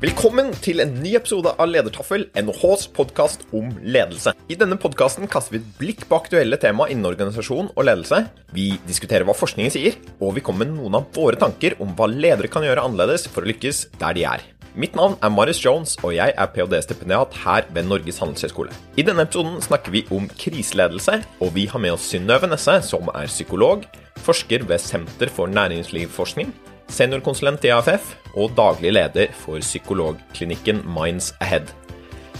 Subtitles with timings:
[0.00, 4.32] Velkommen til en ny episode av Ledertaffel, NHHs podkast om ledelse.
[4.48, 8.22] I denne podkasten kaster vi et blikk på aktuelle tema innen organisasjon og ledelse.
[8.56, 12.08] Vi diskuterer hva forskningen sier, og vi kommer med noen av våre tanker om hva
[12.08, 14.46] ledere kan gjøre annerledes for å lykkes der de er.
[14.72, 18.72] Mitt navn er Marius Jones, og jeg er ph.d.-stipendiat her ved Norges handelshøyskole.
[18.96, 23.12] I denne episoden snakker vi om kriseledelse, og vi har med oss Synnøve Nesse, som
[23.12, 23.84] er psykolog,
[24.24, 26.56] forsker ved Senter for næringslivsforskning,
[26.94, 31.70] seniorkonsulent i AFF og daglig leder for psykologklinikken Minds Ahead.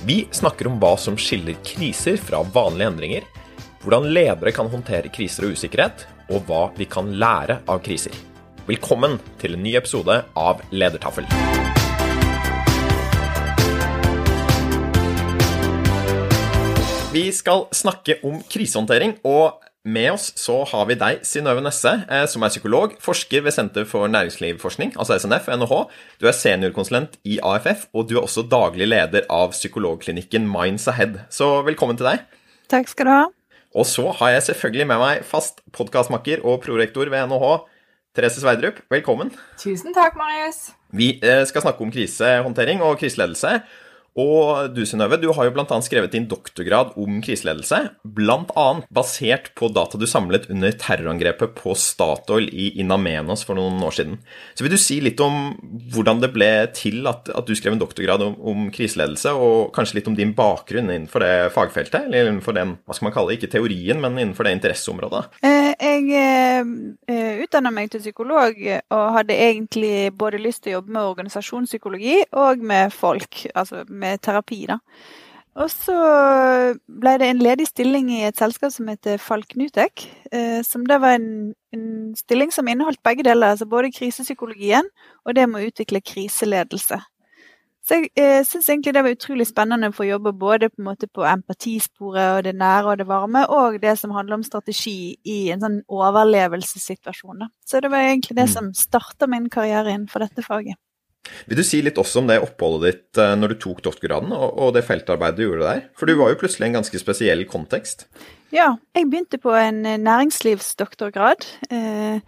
[0.06, 3.28] Vi snakker om hva som skiller kriser fra vanlige endringer,
[3.84, 8.14] hvordan ledere kan håndtere kriser og usikkerhet, og hva vi kan lære av kriser.
[8.68, 11.26] Velkommen til en ny episode av Ledertaffel.
[17.10, 22.26] Vi skal snakke om krisehåndtering, og med oss så har vi deg, Synnøve Nesse, eh,
[22.28, 25.76] som er psykolog, forsker ved Senter for næringslivsforskning, altså SNF, NHH.
[26.20, 31.22] Du er seniorkonsulent i AFF, og du er også daglig leder av psykologklinikken Minds Ahead.
[31.32, 32.26] Så velkommen til deg.
[32.70, 33.24] Takk skal du ha.
[33.70, 37.56] Og så har jeg selvfølgelig med meg fast podkastmakker og prorektor ved NHH,
[38.18, 38.82] Therese Sveidrup.
[38.90, 39.30] Velkommen.
[39.60, 40.72] Tusen takk, Marius.
[40.92, 43.60] Vi eh, skal snakke om krisehåndtering og kriseledelse.
[44.18, 45.76] Og du Synnøve, du har jo bl.a.
[45.84, 48.66] skrevet din doktorgrad om kriseledelse, bl.a.
[48.90, 54.18] basert på data du samlet under terrorangrepet på Statoil i Inamenos for noen år siden.
[54.58, 55.54] Så vil du si litt om
[55.94, 60.00] hvordan det ble til at, at du skrev en doktorgrad om, om, kriseledelse, og kanskje
[60.00, 63.40] litt om din bakgrunn innenfor det fagfeltet, eller innenfor den, hva skal man kalle det,
[63.40, 65.22] ikke teorien, men innenfor det interesseområdet?
[65.46, 68.58] Eh, jeg eh, utdanna meg til psykolog
[68.90, 73.46] og hadde egentlig både lyst til å jobbe med organisasjonspsykologi og med folk.
[73.54, 74.64] altså med terapi.
[74.70, 74.80] da.
[75.58, 75.96] Og så
[77.02, 80.06] ble det en ledig stilling i et selskap som heter Falknutek.
[80.32, 81.86] Eh, som det var en, en,
[82.16, 84.86] stilling som inneholdt begge deler, altså både krisepsykologien
[85.26, 87.00] og det med å utvikle kriseledelse.
[87.80, 90.88] Så jeg eh, syns egentlig det var utrolig spennende å få jobbe både på, en
[90.92, 95.16] måte på empatisporet og det nære og det varme, og det som handler om strategi
[95.24, 97.40] i en sånn overlevelsessituasjon.
[97.42, 97.50] Da.
[97.66, 98.54] Så det var egentlig det mm.
[98.54, 100.78] som starta min karriere innenfor dette faget.
[101.48, 104.74] Vil du si litt også om det oppholdet ditt eh, når du tok doktorgraden, og
[104.76, 105.82] det feltarbeidet du gjorde der?
[105.98, 108.06] For du var jo plutselig en ganske spesiell kontekst.
[108.54, 111.46] Ja, jeg begynte på en eh, næringslivsdoktorgrad.
[111.70, 112.18] Eh,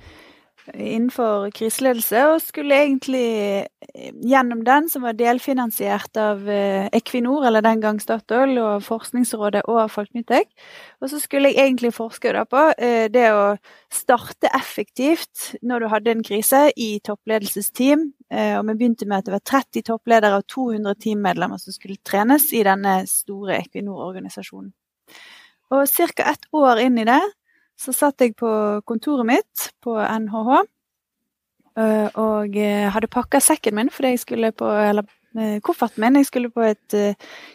[0.71, 3.27] innenfor kriseledelse, og skulle egentlig
[3.62, 9.65] eh, gjennom den, som var delfinansiert av eh, Equinor, eller den gang Statoil, og Forskningsrådet
[9.71, 10.51] og Folknyttek.
[11.03, 13.56] Og så skulle jeg egentlig forske på eh, det å
[13.93, 18.06] starte effektivt når du hadde en krise, i toppledelsesteam.
[18.33, 22.47] Og vi begynte med at det var 30 toppledere og 200 teammedlemmer som skulle trenes
[22.56, 24.71] i denne store Equinor-organisasjonen.
[25.72, 26.31] Og ca.
[26.31, 27.21] ett år inn i det
[27.78, 28.50] så satt jeg på
[28.88, 30.50] kontoret mitt på NHH
[31.78, 35.06] eh, og eh, hadde pakka sekken min fordi jeg skulle på Eller
[35.38, 36.21] eh, kofferten min.
[36.21, 36.99] Jeg skulle på et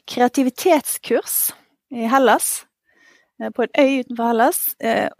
[0.07, 1.51] kreativitetskurs
[1.91, 2.65] i Hellas.
[3.53, 4.59] På en øy utenfor Hellas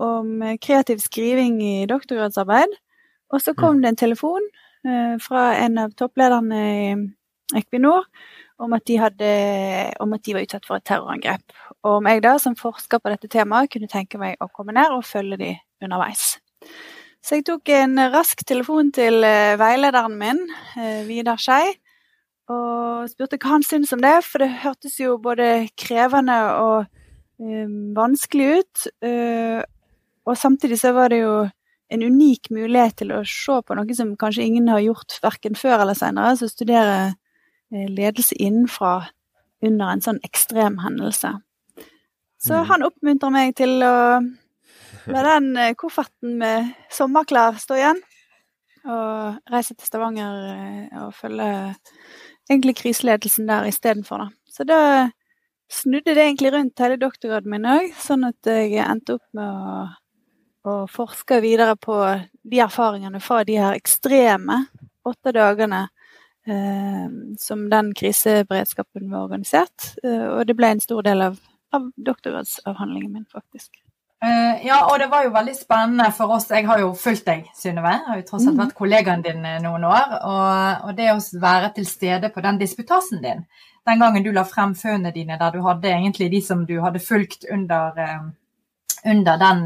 [0.02, 2.74] om kreativ skriving i doktorgradsarbeid.
[3.29, 3.81] Og så kom mm.
[3.81, 4.47] det en telefon
[5.22, 6.88] fra en av topplederne i
[7.56, 8.08] Equinor
[8.58, 9.31] om at, de hadde,
[10.02, 11.56] om at de var utsatt for et terrorangrep.
[11.85, 14.96] Og om jeg da, som forsker på dette temaet, kunne tenke meg å komme ned
[14.96, 15.52] og følge de
[15.85, 16.40] underveis.
[17.22, 20.41] Så jeg tok en rask telefon til eh, veilederen min,
[20.80, 21.75] eh, Vidar Skei,
[22.47, 26.85] og spurte hva han syntes om det, for det hørtes jo både krevende og
[27.44, 28.85] um, vanskelig ut.
[29.03, 29.59] Uh,
[30.28, 31.34] og samtidig så var det jo
[31.91, 35.84] en unik mulighet til å se på noe som kanskje ingen har gjort verken før
[35.84, 37.18] eller senere, så studere
[37.72, 39.07] ledelse innenfra
[39.61, 41.33] under en sånn ekstrem hendelse.
[42.38, 42.67] Så mm.
[42.69, 43.95] han oppmuntrer meg til å
[45.07, 48.01] la den eh, kofferten med sommerklær stå igjen,
[48.88, 51.50] og reise til Stavanger eh, og følge
[52.47, 54.29] egentlig kriseledelsen der istedenfor, da.
[54.53, 54.81] Så da
[55.72, 59.81] snudde det egentlig rundt hele doktorgraden min òg, sånn at jeg endte opp med å,
[60.70, 61.97] å forske videre på
[62.47, 64.61] de erfaringene fra de her ekstreme
[65.08, 65.97] åtte dagene Eh,
[67.40, 69.91] som den kriseberedskapen var organisert.
[70.03, 71.38] Eh, og det ble en stor del av,
[71.76, 73.73] av doktorgradsavhandlingen min, faktisk.
[74.17, 76.47] Uh, ja, og det var jo veldig spennende for oss.
[76.49, 77.91] Jeg har jo fulgt deg, Synnøve.
[78.08, 80.16] Har jo tross alt vært kollegaen din noen år.
[80.17, 83.46] Og, og, det å være til stede på den disputasen din,
[83.88, 86.99] den gangen du la frem funnene dine, der du hadde egentlig de som du hadde
[86.99, 87.94] fulgt under,
[89.05, 89.61] under den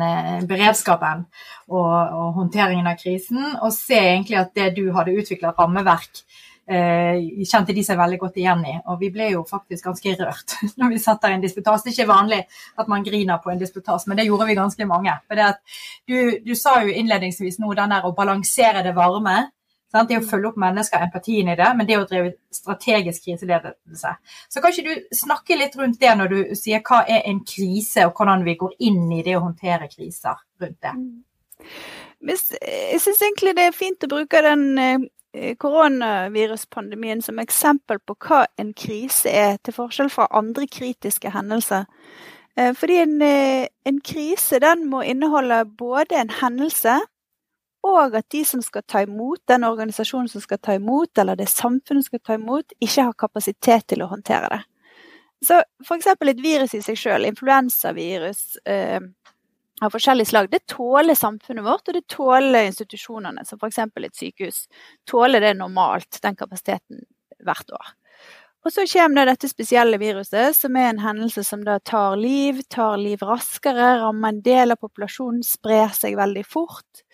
[0.52, 1.24] beredskapen
[1.72, 6.51] og, og, håndteringen av krisen, og se egentlig at det du hadde utvikla rammeverk eh,
[6.72, 8.76] kjente de seg veldig godt igjen i.
[8.92, 11.84] Og vi ble jo faktisk ganske rørt når vi satt der i en disputas.
[11.84, 12.42] Det er ikke vanlig
[12.82, 15.16] at man griner på en disputas, men det gjorde vi ganske mange.
[16.08, 19.40] Du, du sa jo innledningsvis nå den der å balansere det varme
[19.92, 20.08] Sant?
[20.08, 24.14] Det å følge opp mennesker, empatien i det, men det å drive strategisk kriseledelse.
[24.48, 28.06] Så kan ikke du snakke litt rundt det når du sier hva er en krise,
[28.08, 30.94] og hvordan vi går inn i det å håndtere kriser rundt det?
[30.96, 31.74] Mm.
[32.32, 38.46] Jeg syns egentlig det er fint å bruke den eh, koronaviruspandemien som eksempel på hva
[38.60, 41.88] en krise er, til forskjell fra andre kritiske hendelser.
[42.58, 47.00] Eh, fordi en, eh, en krise den må inneholde både en hendelse
[47.84, 51.50] og at de som skal ta imot, den organisasjonen som skal ta imot, eller det
[51.50, 54.62] samfunnet som skal ta imot, ikke har kapasitet til å håndtere det.
[55.42, 56.08] Så f.eks.
[56.08, 59.00] et virus i seg sjøl, influensavirus eh,
[59.82, 63.80] av forskjellig slag, det tåler samfunnet vårt, og det tåler institusjonene, som f.eks.
[63.82, 64.62] et sykehus.
[65.10, 67.04] Tåler det normalt, den kapasiteten,
[67.46, 67.94] hvert år.
[68.62, 72.62] Og så kommer det dette spesielle viruset, som er en hendelse som da tar liv,
[72.70, 77.06] tar liv raskere, rammer en del av populasjonen, sprer seg veldig fort.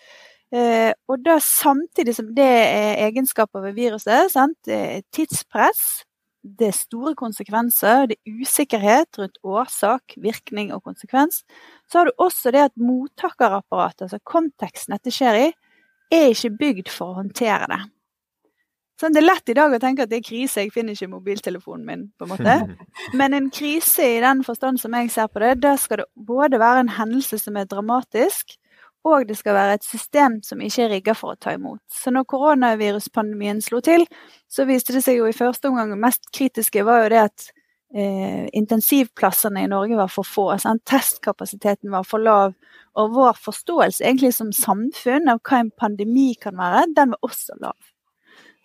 [0.52, 4.60] Eh, og da samtidig som det er egenskaper ved viruset, sant?
[5.16, 6.04] tidspress,
[6.58, 11.42] det er store konsekvenser, det er usikkerhet rundt årsak, virkning og konsekvens,
[11.90, 15.46] så har du også det at mottakerapparatet, altså konteksten dette skjer i,
[16.14, 17.80] er ikke bygd for å håndtere det.
[18.98, 21.12] Sånn, det er lett i dag å tenke at det er krise, jeg finner ikke
[21.12, 22.06] mobiltelefonen min.
[22.18, 22.54] på en måte.
[23.18, 26.58] Men en krise i den forstand som jeg ser på det, da skal det både
[26.58, 28.56] være en hendelse som er dramatisk,
[29.16, 31.80] og det skal være et system som ikke er rigga for å ta imot.
[31.92, 34.06] Så når koronaviruspandemien slo til,
[34.50, 37.50] så viste det seg jo i første omgang det mest kritiske var jo det at
[37.94, 40.48] eh, intensivplassene i Norge var for få.
[40.62, 40.84] Sant?
[40.88, 42.56] Testkapasiteten var for lav.
[42.98, 47.58] Og vår forståelse egentlig som samfunn av hva en pandemi kan være, den var også
[47.62, 47.78] lav.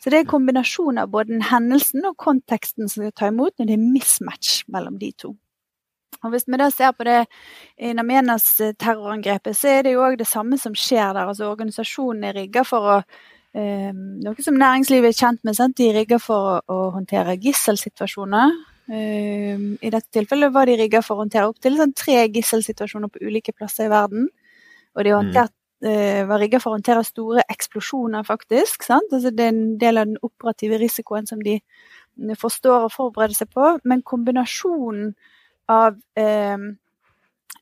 [0.03, 3.55] Så det er en kombinasjon av både den hendelsen og konteksten som skal ta imot,
[3.55, 5.35] når det er mismatch mellom de to.
[6.23, 7.25] Og Hvis vi da ser på det
[7.77, 11.27] i Namenas-terrorangrepet, så er det jo òg det samme som skjer der.
[11.27, 12.99] Altså Organisasjonen er rigga for å
[13.53, 15.57] eh, Noe som næringslivet er kjent med.
[15.57, 15.75] Sant?
[15.77, 18.55] De er rigga for å, å, håndtere gisselsituasjoner.
[18.91, 23.27] Eh, I dette tilfellet var de rigga for å håndtere opptil sånn, tre gisselsituasjoner på
[23.27, 24.31] ulike plasser i verden.
[24.95, 25.53] Og de håndtert,
[25.83, 25.91] mm.
[25.91, 28.87] eh, var rigga for å håndtere store eksplosjoner, faktisk.
[28.87, 31.59] Altså, det er en del av den operative risikoen som de
[32.39, 33.75] forstår og forbereder seg på.
[33.89, 35.15] Men kombinasjonen
[35.71, 36.57] av eh,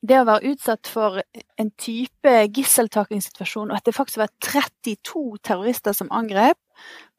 [0.01, 1.21] det å være utsatt for
[1.61, 6.57] en type gisseltakingssituasjon, og at det faktisk var 32 terrorister som angrep,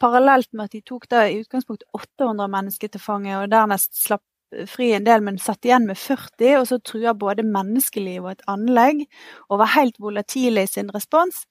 [0.02, 4.24] parallelt med at de tok da i utgangspunktet 800 mennesker til fange, og dernest slapp
[4.68, 8.46] fri en del, men satt igjen med 40, og så trua både menneskeliv og et
[8.50, 9.06] anlegg,
[9.48, 11.44] og var helt volatile i sin respons,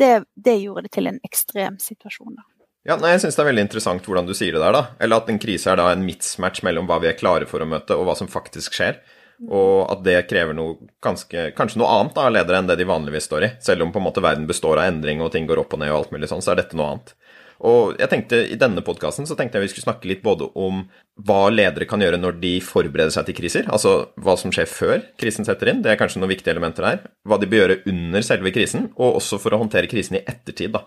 [0.00, 2.34] det, det gjorde det til en ekstrem situasjon.
[2.36, 2.51] da.
[2.82, 4.74] Ja, nei, Jeg syns det er veldig interessant hvordan du sier det der.
[4.74, 4.84] da.
[4.98, 7.68] Eller at en krise er da en mismatch mellom hva vi er klare for å
[7.68, 8.98] møte, og hva som faktisk skjer.
[9.42, 13.26] Og at det krever noe ganske, kanskje noe annet av ledere enn det de vanligvis
[13.30, 13.52] står i.
[13.62, 15.90] Selv om på en måte verden består av endring og ting går opp og ned
[15.94, 17.14] og alt mulig sånn, så er dette noe annet.
[17.62, 20.82] Og jeg tenkte I denne podkasten tenkte jeg vi skulle snakke litt både om
[21.22, 25.04] hva ledere kan gjøre når de forbereder seg til kriser, altså hva som skjer før
[25.20, 27.04] krisen setter inn, det er kanskje noen viktige elementer her.
[27.28, 30.74] Hva de bør gjøre under selve krisen, og også for å håndtere krisen i ettertid.
[30.74, 30.82] da.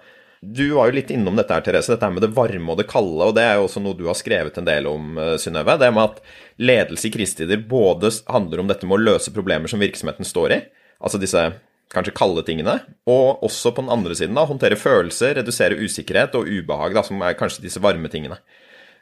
[0.45, 3.23] Du var jo litt innom dette her, Therese, dette med det varme og det kalde.
[3.25, 5.77] og Det er jo også noe du har skrevet en del om, eh, Synnøve.
[5.79, 6.21] Det med at
[6.59, 10.61] ledelse i krisetider både handler om dette med å løse problemer som virksomheten står i,
[11.01, 11.41] altså disse
[11.93, 16.49] kanskje kalde tingene, og også på den andre siden da, håndtere følelser, redusere usikkerhet og
[16.49, 18.39] ubehag, da, som er kanskje disse varme tingene.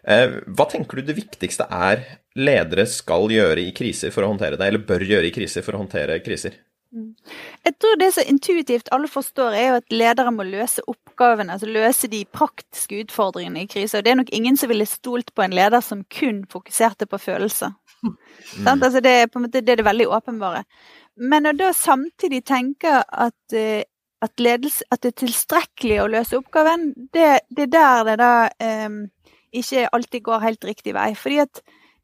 [0.03, 2.03] Eh, hva tenker du det viktigste er
[2.35, 5.75] ledere skal gjøre i kriser for å håndtere det, eller bør gjøre i kriser for
[5.75, 6.59] å håndtere kriser?
[6.93, 11.69] Jeg tror det som intuitivt alle forstår, er jo at ledere må løse oppgavene, altså
[11.69, 13.99] løse de praktiske utfordringene i krise.
[13.99, 17.21] Og det er nok ingen som ville stolt på en leder som kun fokuserte på
[17.21, 17.75] følelser.
[18.03, 18.17] Mm.
[18.75, 20.63] Altså det, er på en måte, det er det veldig åpenbare.
[21.21, 23.85] Men å da samtidig tenke at, eh,
[24.23, 28.33] at, ledelse, at det er tilstrekkelig å løse oppgaven, det, det er der det da
[28.89, 29.05] um,
[29.53, 31.13] ikke alltid går helt riktig vei.
[31.15, 31.63] Fordi at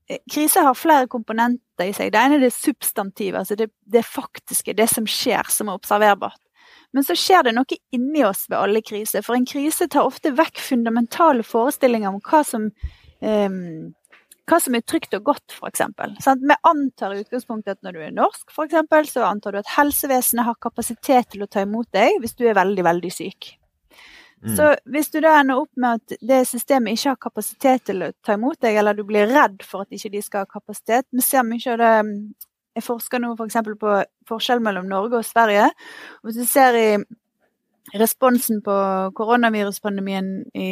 [0.09, 2.09] Eh, krise har flere komponenter i seg.
[2.13, 6.41] Det ene er det substantive, altså det, det faktiske, det som skjer, som er observerbart.
[6.95, 9.23] Men så skjer det noe inni oss ved alle kriser.
[9.25, 12.65] For en krise tar ofte vekk fundamentale forestillinger om hva som,
[13.21, 13.93] um,
[14.49, 15.85] hva som er trygt og godt, f.eks.
[16.41, 19.73] Vi antar i utgangspunktet at når du er norsk, for eksempel, så antar du at
[19.75, 23.53] helsevesenet har kapasitet til å ta imot deg hvis du er veldig, veldig syk.
[24.39, 24.55] Mm.
[24.55, 28.13] Så hvis du da ender opp med at det systemet ikke har kapasitet til å
[28.25, 31.23] ta imot deg, eller du blir redd for at ikke de skal ha kapasitet Vi
[31.25, 31.95] ser mye av det
[32.79, 33.59] Jeg forsker nå f.eks.
[33.59, 33.95] For på
[34.29, 35.69] forskjell mellom Norge og Sverige.
[36.21, 36.89] Og hvis du ser i
[37.99, 38.73] responsen på
[39.17, 40.69] koronaviruspandemien i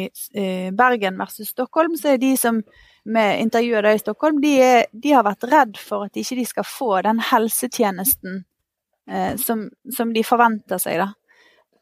[0.76, 2.62] Bergen versus Stockholm, så er de som
[3.08, 6.44] vi intervjuer deg i Stockholm, de, er, de, har vært redd for at ikke de
[6.48, 8.42] skal få den helsetjenesten
[9.08, 11.00] eh, som, som, de forventer seg.
[11.00, 11.08] da.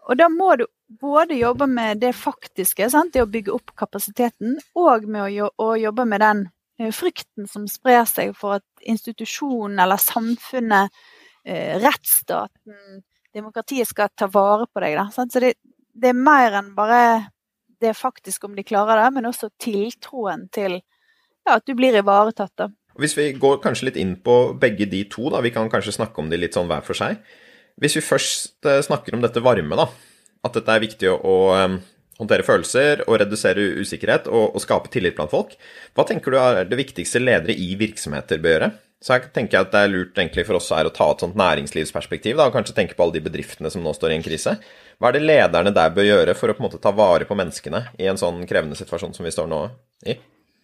[0.06, 0.66] Og da må du
[1.02, 3.14] både jobbe med det faktiske, sant?
[3.14, 7.66] det å bygge opp kapasiteten, og med å, å jobbe med den eh, frykten som
[7.70, 10.92] sprer seg for at institusjonen eller samfunnet,
[11.46, 13.02] eh, rettsstaten,
[13.36, 14.96] demokratiet skal ta vare på deg.
[14.98, 15.08] Da.
[15.12, 15.54] Så det,
[15.92, 17.30] det er mer enn bare
[17.80, 22.52] det faktisk om de klarer det, men også tiltroen til ja, at du blir ivaretatt.
[22.56, 22.70] da.
[22.96, 26.22] Hvis vi går kanskje litt inn på begge de to, da, vi kan kanskje snakke
[26.22, 27.20] om de litt sånn hver for seg.
[27.76, 29.90] Hvis vi først eh, snakker om dette varme, da,
[30.46, 31.76] at dette er viktig å um,
[32.20, 35.54] håndtere følelser og redusere usikkerhet og, og, skape tillit blant folk,
[35.96, 38.70] hva tenker du er det viktigste ledere i virksomheter bør gjøre?
[39.04, 41.36] Så her tenker jeg at det er lurt for oss her å ta et sånt
[41.38, 44.56] næringslivsperspektiv, da, og kanskje tenke på alle de bedriftene som nå står i en krise.
[44.96, 47.36] Hva er det lederne der bør gjøre for å på en måte ta vare på
[47.36, 49.60] menneskene i en sånn krevende situasjon som vi står nå
[50.08, 50.16] i?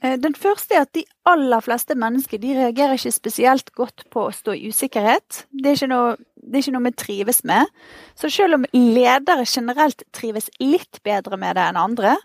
[0.02, 4.26] Eh, den første er at de aller fleste mennesker de reagerer ikke spesielt godt på
[4.26, 5.44] å stå i usikkerhet.
[5.54, 7.70] Det er ikke noe, det er ikke noe vi trives med.
[8.18, 12.16] Så selv om ledere generelt trives litt bedre med det enn andre,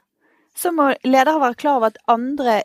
[0.58, 2.64] så må ledere være klar over at andre,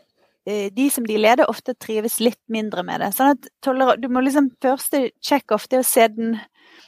[0.49, 3.13] eh, de som de leder, ofte trives litt mindre med det.
[3.13, 6.39] Sånn at du må liksom Første check-off å se den,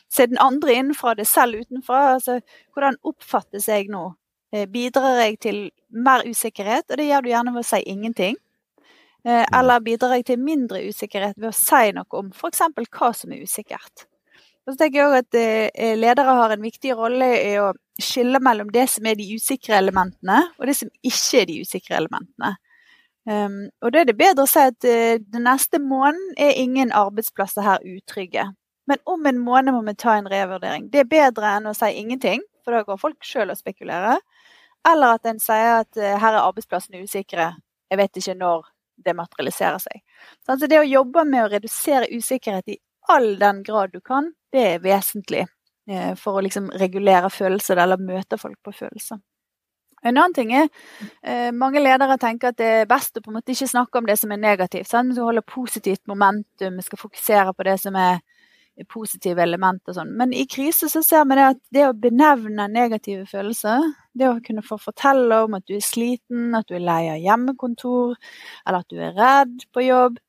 [0.09, 2.15] se den andre innenfra det selv utenfra.
[2.15, 2.39] Altså,
[2.73, 4.15] hvordan oppfattes jeg nå?
[4.55, 8.35] Eh, bidrar jeg til mer usikkerhet, og det gjør du gjerne ved å si ingenting.
[9.25, 9.55] Eh, mm.
[9.59, 12.61] Eller bidrar jeg til mindre usikkerhet ved å si noe om f.eks.
[12.95, 14.05] hva som er usikkert.
[14.65, 18.39] Og så tenker jeg også at eh, Ledere har en viktig rolle i å skille
[18.43, 22.55] mellom det som er de usikre elementene, og det som ikke er de usikre elementene.
[23.25, 26.91] Um, og da er det bedre å si at uh, den neste måneden er ingen
[26.93, 28.43] arbeidsplasser her utrygge.
[28.85, 30.91] Men om en måned må vi ta en revurdering.
[30.93, 34.21] Det er bedre enn å si ingenting, for da går folk sjøl og spekulerer.
[34.85, 37.51] Eller at en sier at uh, her er arbeidsplassene usikre,
[37.89, 38.65] jeg vet ikke når
[39.05, 40.01] det materialiserer seg.
[40.43, 42.79] Så altså det å jobbe med å redusere usikkerhet i
[43.11, 48.01] all den grad du kan, det er vesentlig uh, for å liksom regulere følelser eller
[48.01, 49.21] møte folk på følelser.
[50.05, 53.39] En annen ting er uh, mange ledere tenker at det er best å på en
[53.39, 54.89] måte ikke snakke om det som er negativt.
[54.91, 55.15] Sant?
[55.15, 58.21] Skal holde positivt momentum, vi skal fokusere på det som er
[58.91, 60.11] positive elementer sånn.
[60.19, 64.41] Men i krise så ser vi det at det å benevne negative følelser, det å
[64.43, 68.15] kunne få fortelle om at du er sliten, at du er lei av hjemmekontor,
[68.65, 70.19] eller at du er redd på jobb,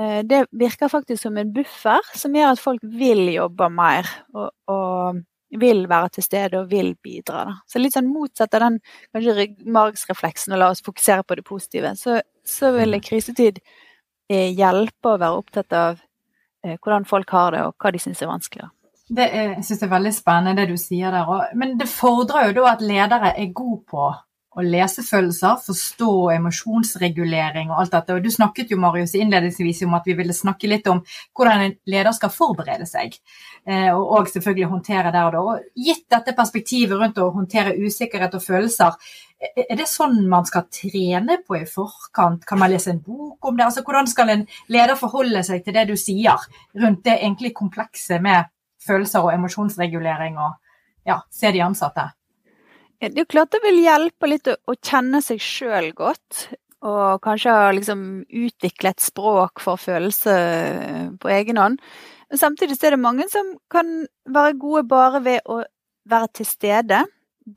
[0.00, 4.50] eh, det virker faktisk som en buffer som gjør at folk vil jobbe mer og,
[4.68, 5.24] og
[5.60, 7.44] vil være til stede og vil bidra.
[7.48, 7.58] Da.
[7.70, 8.80] Så litt sånn motsatt av den
[9.14, 13.04] kanskje ryggmargsrefleksen og la oss fokusere på det positive, så, så vil mm.
[13.06, 13.60] krisetid
[14.28, 16.02] eh, hjelpe å være opptatt av
[16.82, 18.72] hvordan folk har det, og hva de syns er vanskeligere.
[19.14, 21.32] Det er, jeg synes det er veldig spennende det du sier der.
[21.60, 24.06] Men det fordrer jo da at ledere er gode på
[24.54, 28.14] å lese følelser, forstå emosjonsregulering og alt dette.
[28.14, 31.02] Og du snakket jo Marius, innledningsvis om at vi ville snakke litt om
[31.34, 33.16] hvordan en leder skal forberede seg.
[33.66, 35.42] Eh, og selvfølgelig håndtere der og da.
[35.42, 38.94] Og gitt dette perspektivet rundt å håndtere usikkerhet og følelser,
[39.44, 42.44] er det sånn man skal trene på i forkant?
[42.48, 43.66] Kan man lese en bok om det?
[43.66, 46.40] Altså, hvordan skal en leder forholde seg til det du sier
[46.80, 48.50] rundt det egentlig komplekse med
[48.84, 52.08] følelser og emosjonsregulering, og ja, se de ansatte?
[53.00, 56.46] Det er jo klart det vil hjelpe litt å, kjenne seg sjøl godt.
[56.84, 61.80] Og kanskje ha liksom utvikle språk for følelser på egen hånd.
[62.28, 65.62] Men samtidig er det mange som kan være gode bare ved å
[66.08, 67.00] være til stede.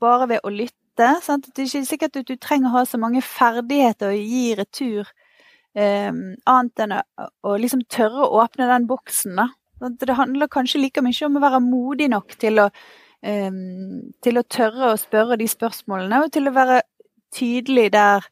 [0.00, 1.24] Bare ved å lytte dette.
[1.24, 1.48] Sant?
[1.54, 5.10] Det er ikke sikkert at du trenger å ha så mange ferdigheter å gi retur,
[5.74, 7.02] eh, annet enn å,
[7.46, 9.38] å, liksom tørre å åpne den boksen.
[9.38, 9.48] Da.
[9.88, 12.68] Det handler kanskje like mye om å være modig nok til å,
[13.22, 13.50] eh,
[14.22, 16.82] til å tørre å spørre de spørsmålene, og til å være
[17.34, 18.26] tydelig der,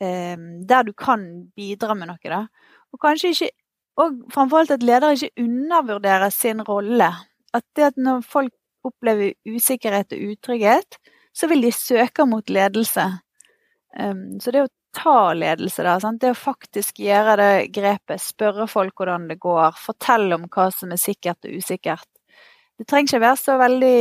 [0.00, 2.24] eh, der du kan bidra med noe.
[2.24, 2.46] Da.
[2.92, 3.50] Og kanskje ikke
[4.00, 7.10] og framfor alt at ledere ikke undervurderer sin rolle.
[7.52, 8.54] At det at når folk
[8.84, 10.96] opplever usikkerhet og utrygghet,
[11.36, 13.06] så vil de søke mot ledelse.
[13.90, 16.20] Så det å ta ledelse, da, sant?
[16.22, 20.92] det å faktisk gjøre det grepet, spørre folk hvordan det går, fortelle om hva som
[20.94, 22.08] er sikkert og usikkert.
[22.80, 23.96] Det trenger ikke være så veldig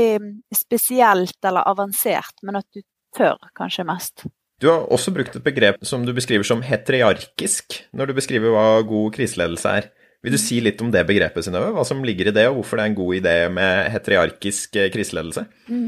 [0.56, 2.82] spesielt eller avansert, men at du
[3.16, 4.26] tør kanskje mest.
[4.60, 8.82] Du har også brukt et begrep som du beskriver som heteriarkisk, når du beskriver hva
[8.88, 9.90] god kriseledelse er.
[10.22, 11.72] Vil du si litt om det begrepet, Synnøve?
[11.76, 14.90] Hva som ligger i det, og hvorfor det er en god idé med heteriarkisk eh,
[14.92, 15.46] kriseledelse?
[15.72, 15.86] Mm.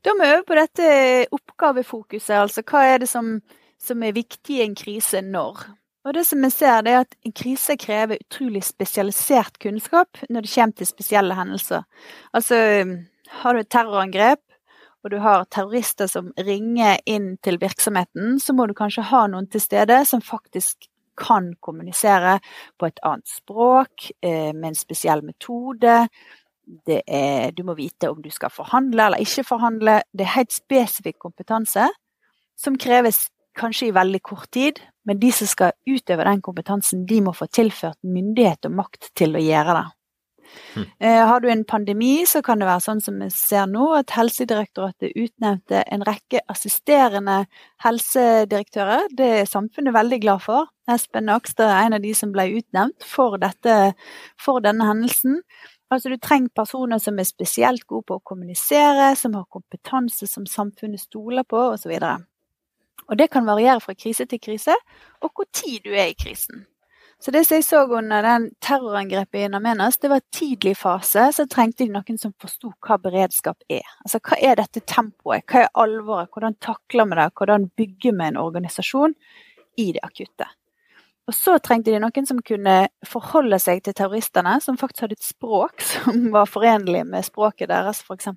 [0.00, 0.86] Da må vi øve på dette
[1.36, 3.34] oppgavefokuset, altså hva er det som,
[3.80, 5.66] som er viktig i en krise når?
[6.04, 10.44] Og det som vi ser, det er at en krise krever utrolig spesialisert kunnskap når
[10.44, 11.84] det kommer til spesielle hendelser.
[12.36, 12.56] Altså,
[13.40, 14.40] har du et terrorangrep,
[15.04, 19.48] og du har terrorister som ringer inn til virksomheten, så må du kanskje ha noen
[19.52, 22.38] til stede som faktisk kan kommunisere
[22.78, 26.08] på et annet språk, eh, med en spesiell metode.
[26.86, 29.98] det er, du må vite om du skal forhandle eller ikke forhandle.
[30.16, 31.90] Det er helt spesifikk kompetanse
[32.56, 33.28] som kreves
[33.58, 37.46] kanskje i veldig kort tid, men de som skal utøve den kompetansen, de må få
[37.52, 39.84] tilført myndighet og makt til å gjøre det.
[40.74, 40.86] Mm.
[41.28, 45.14] Har du en pandemi, så kan det være sånn som vi ser nå, at Helsedirektoratet
[45.16, 47.44] utnevnte en rekke assisterende
[47.84, 49.08] helsedirektører.
[49.14, 50.70] Det er samfunnet veldig glad for.
[50.90, 53.94] Espen Nakstad er en av de som ble utnevnt for, dette,
[54.40, 55.40] for denne hendelsen.
[55.92, 60.46] Altså Du trenger personer som er spesielt gode på å kommunisere, som har kompetanse som
[60.48, 61.94] samfunnet stoler på, osv.
[61.96, 62.28] Og,
[63.08, 64.76] og det kan variere fra krise til krise,
[65.22, 66.66] og hvor tid du er i krisen.
[67.22, 71.86] Så det jeg så under den terrorangrepet i Namenas, det var tidlig fase, så trengte
[71.86, 73.86] de noen som forsto hva beredskap er.
[74.04, 78.28] Altså hva er dette tempoet, hva er alvoret, hvordan takler vi det, hvordan bygger vi
[78.28, 79.16] en organisasjon
[79.80, 80.50] i det akutte.
[81.24, 82.74] Og så trengte de noen som kunne
[83.08, 88.02] forholde seg til terroristene, som faktisk hadde et språk som var forenlig med språket deres,
[88.04, 88.28] f.eks.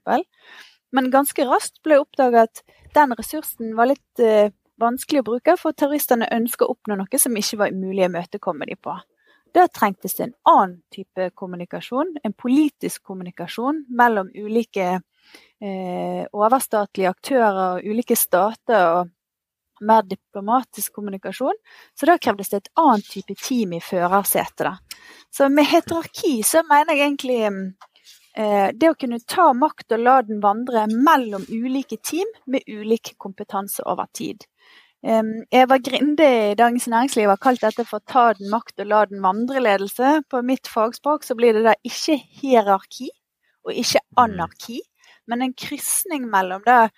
[0.95, 2.63] Men ganske raskt ble oppdaga at
[2.95, 7.35] den ressursen var litt eh, vanskelig å bruke, for terroristene ønska å oppnå noe som
[7.35, 8.95] ikke var mulig å imøtekomme dem på.
[9.55, 17.61] Da trengtes det en annen type kommunikasjon, en politisk kommunikasjon mellom ulike eh, overstatlige aktører
[17.77, 19.13] og ulike stater, og
[19.81, 21.57] mer diplomatisk kommunikasjon.
[21.99, 24.81] Så da krevdes det et annet type team i førersetet.
[25.33, 30.19] Så med heterarki så mener jeg egentlig eh, det å kunne ta makt og la
[30.27, 34.47] den vandre mellom ulike team med ulik kompetanse over tid.
[35.03, 39.21] Eva Grinde i Dagens Næringsliv har kalt dette for 'ta den makt og la den
[39.21, 40.23] vandre'-ledelse.
[40.29, 43.09] På mitt fagspråk så blir det da ikke hierarki
[43.63, 44.17] og ikke mm.
[44.23, 44.81] anarki,
[45.27, 46.89] men en krysning mellom da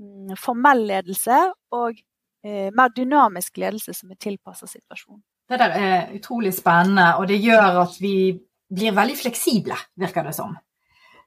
[0.00, 1.38] mm, formell ledelse
[1.72, 2.04] og eh,
[2.42, 5.22] mer dynamisk ledelse som er tilpassa situasjonen.
[5.48, 8.32] Det der er utrolig spennende, og det gjør at vi
[8.72, 10.54] blir veldig fleksible, virker det som.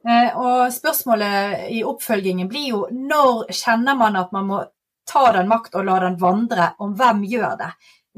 [0.05, 4.63] Eh, og spørsmålet i oppfølgingen blir jo når kjenner man at man må
[5.09, 7.71] ta den makt og la den vandre, om hvem gjør det.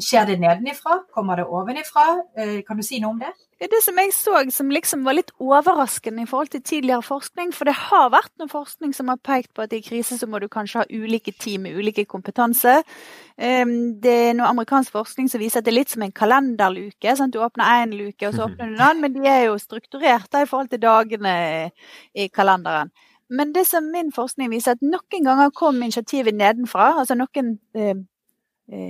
[0.03, 1.01] Skjer det nedenifra?
[1.13, 2.07] Kommer det ovenifra?
[2.37, 3.31] Eh, kan du si noe om det?
[3.57, 7.65] Det som jeg så som liksom var litt overraskende i forhold til tidligere forskning, for
[7.65, 10.45] det har vært noe forskning som har pekt på at i krise så må du
[10.45, 12.75] kanskje ha ulike team med ulike kompetanse.
[13.33, 17.15] Det er noe amerikansk forskning som viser at det er litt som en kalenderluke.
[17.17, 17.33] Sant?
[17.33, 20.29] Du åpner én luke, og så åpner du en annen, men de er jo strukturert
[20.29, 21.33] da, i forhold til dagene
[22.13, 22.93] i kalenderen.
[23.29, 26.93] Men det som min forskning viser, at noen ganger kom initiativet nedenfra.
[27.01, 27.97] Altså noen eh,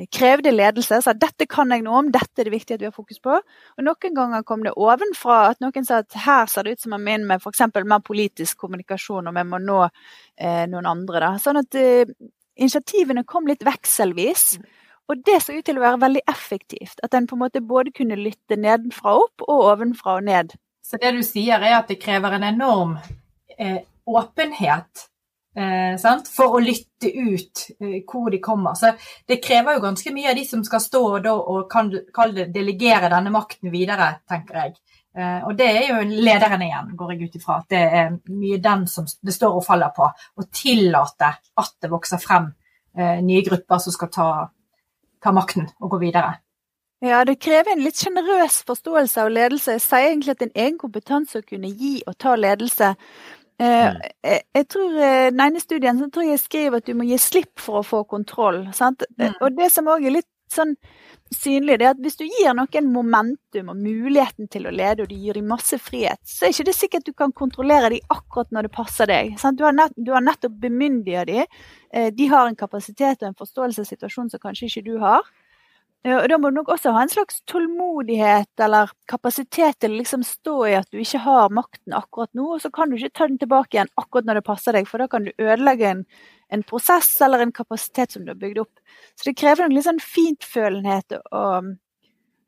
[0.09, 2.95] krevde ledelse, sa dette kan jeg noe om, dette er det viktig at vi har
[2.95, 3.35] fokus på.
[3.37, 6.95] Og noen ganger kom det ovenfra, at noen sa at her ser det ut som
[6.97, 7.61] om jeg med f.eks.
[7.85, 11.21] mer politisk kommunikasjon, og vi må nå eh, noen andre.
[11.21, 11.31] Da.
[11.41, 12.09] Sånn at eh,
[12.57, 14.55] initiativene kom litt vekselvis.
[15.07, 16.97] Og det så ut til å være veldig effektivt.
[17.05, 20.57] At en på en måte både kunne lytte nedenfra opp og ovenfra og ned.
[20.83, 22.97] Så det du sier er at det krever en enorm
[23.59, 25.07] eh, åpenhet
[25.57, 28.77] eh, for å lytte ut eh, hvor de kommer.
[28.77, 28.93] Så
[29.27, 31.89] Det krever jo ganske mye av de som skal stå og, og kan,
[32.35, 34.77] det, delegere denne makten videre, tenker jeg.
[35.17, 37.61] Eh, og det er jo lederen igjen, går jeg ut ifra.
[37.63, 40.09] At det er mye den som det står og faller på.
[40.13, 42.51] Å tillate at det vokser frem
[42.97, 44.27] eh, nye grupper som skal ta,
[45.23, 46.37] ta makten og gå videre.
[47.05, 49.75] Ja, det krever en litt sjenerøs forståelse av ledelse.
[49.75, 52.95] Jeg sier egentlig at en egen kompetanse å kunne gi og ta ledelse.
[53.59, 54.01] Eh, mm.
[54.21, 57.17] jeg, jeg, tror eh, Den ene studien så tror jeg skriver at du må gi
[57.21, 58.67] slipp for å få kontroll.
[58.77, 59.05] Sant?
[59.17, 59.39] Eh, mm.
[59.41, 60.75] Og det som òg er litt sånn
[61.33, 65.09] synlig, det er at hvis du gir noen momentum og muligheten til å lede, og
[65.11, 68.53] du gir dem masse frihet, så er ikke det sikkert du kan kontrollere dem akkurat
[68.55, 69.33] når det passer deg.
[69.41, 69.59] Sant?
[69.59, 71.59] Du har, nett, du har nettopp bemyndiga dem.
[72.15, 75.27] De har en kapasitet og en forståelse av situasjonen som kanskje ikke du har.
[76.05, 80.23] Og Da må du nok også ha en slags tålmodighet eller kapasitet til å liksom
[80.23, 83.27] stå i at du ikke har makten akkurat nå, og så kan du ikke ta
[83.27, 86.05] den tilbake igjen akkurat når det passer deg, for da kan du ødelegge en,
[86.53, 88.79] en prosess eller en kapasitet som du har bygd opp.
[89.17, 91.73] Så det krever nok litt sånn fintfølenhet og,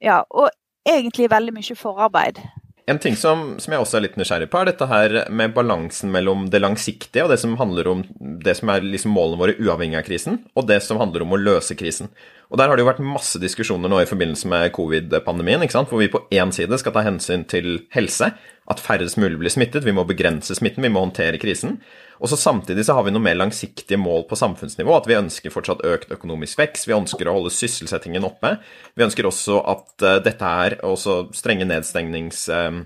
[0.05, 0.53] ja, og
[0.87, 2.39] egentlig veldig mye forarbeid.
[2.89, 6.09] En ting som, som, jeg også er litt nysgjerrig på, er dette her med balansen
[6.09, 8.01] mellom det langsiktige og det som handler om
[8.41, 11.41] det som er liksom målene våre uavhengig av krisen, og det som handler om å
[11.41, 12.09] løse krisen.
[12.49, 16.09] Og Der har det jo vært masse diskusjoner nå i forbindelse med covid-pandemien, hvor vi
[16.09, 18.31] på én side skal ta hensyn til helse,
[18.69, 21.77] at færrest mulig blir smittet, vi må begrense smitten, vi må håndtere krisen.
[22.19, 24.95] Og så Samtidig så har vi noen mer langsiktige mål på samfunnsnivå.
[24.95, 28.55] At vi ønsker fortsatt økt økonomisk vekst, vi ønsker å holde sysselsettingen oppe.
[28.95, 32.47] Vi ønsker også at uh, dette her, også strenge nedstengnings...
[32.51, 32.83] Uh,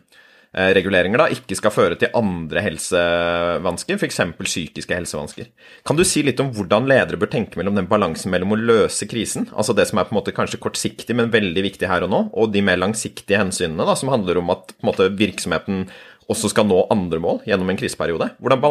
[0.53, 4.19] Eh, reguleringer da, ikke skal føre til andre helsevansker, f.eks.
[4.37, 5.47] psykiske helsevansker.
[5.81, 9.07] Kan du si litt om hvordan ledere bør tenke mellom den balansen mellom å løse
[9.09, 12.13] krisen, altså det som er på en måte kanskje kortsiktig, men veldig viktig her og
[12.13, 15.87] nå, og de mer langsiktige hensynene, da, som handler om at måte, virksomheten
[16.31, 18.29] også skal nå andre mål gjennom en kriseperiode?
[18.43, 18.61] Hvordan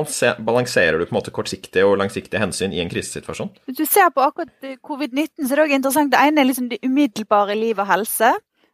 [0.46, 3.52] balanserer du på en måte kortsiktige og langsiktige hensyn i en krisesituasjon?
[3.68, 6.14] Hvis du ser på akkurat eh, covid-19, så er det også interessant.
[6.14, 8.32] Det ene er liksom det umiddelbare liv og helse.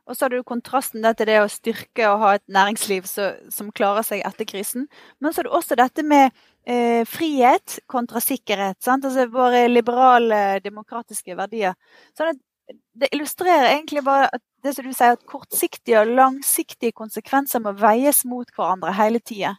[0.09, 3.73] Og så har du kontrasten til det å styrke og ha et næringsliv så, som
[3.77, 4.87] klarer seg etter krisen.
[5.21, 6.31] Men så er det også dette med
[6.65, 8.81] eh, frihet kontra sikkerhet.
[8.85, 9.05] Sant?
[9.05, 11.77] Altså våre liberale, demokratiske verdier.
[12.17, 12.41] Sånn at
[12.99, 17.73] det illustrerer egentlig bare at det som du sier, at kortsiktige og langsiktige konsekvenser må
[17.79, 19.55] veies mot hverandre hele tida.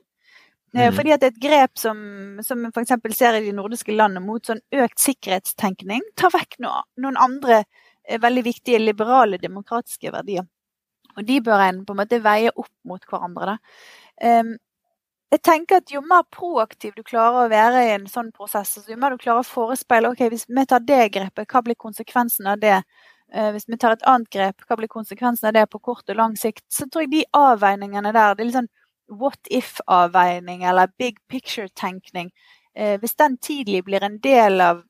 [0.75, 0.95] Eh, mm.
[0.97, 1.97] Fordi at et grep som,
[2.45, 2.93] som f.eks.
[3.17, 8.19] ser i de nordiske landene mot sånn økt sikkerhetstenkning, tar vekk noe, noen andre eh,
[8.21, 10.45] veldig viktige liberale, demokratiske verdier.
[11.17, 13.57] Og de bør en på en måte veie opp mot hverandre.
[14.21, 14.57] Um,
[15.29, 18.93] jeg tenker at Jo mer proaktiv du klarer å være i en sånn prosess, altså
[18.93, 22.49] jo mer du klarer å forespeile ok, hvis vi tar det grepet, hva blir konsekvensen
[22.49, 22.79] av det?
[23.33, 26.17] Eh, hvis vi tar et annet grep, hva blir konsekvensen av det på kort og
[26.17, 26.65] lang sikt?
[26.73, 28.71] Så tror jeg de avveiningene der, det er litt sånn
[29.19, 32.31] what if-avveining eller big picture-tenkning.
[32.73, 34.81] Eh, hvis den tidlig blir en del av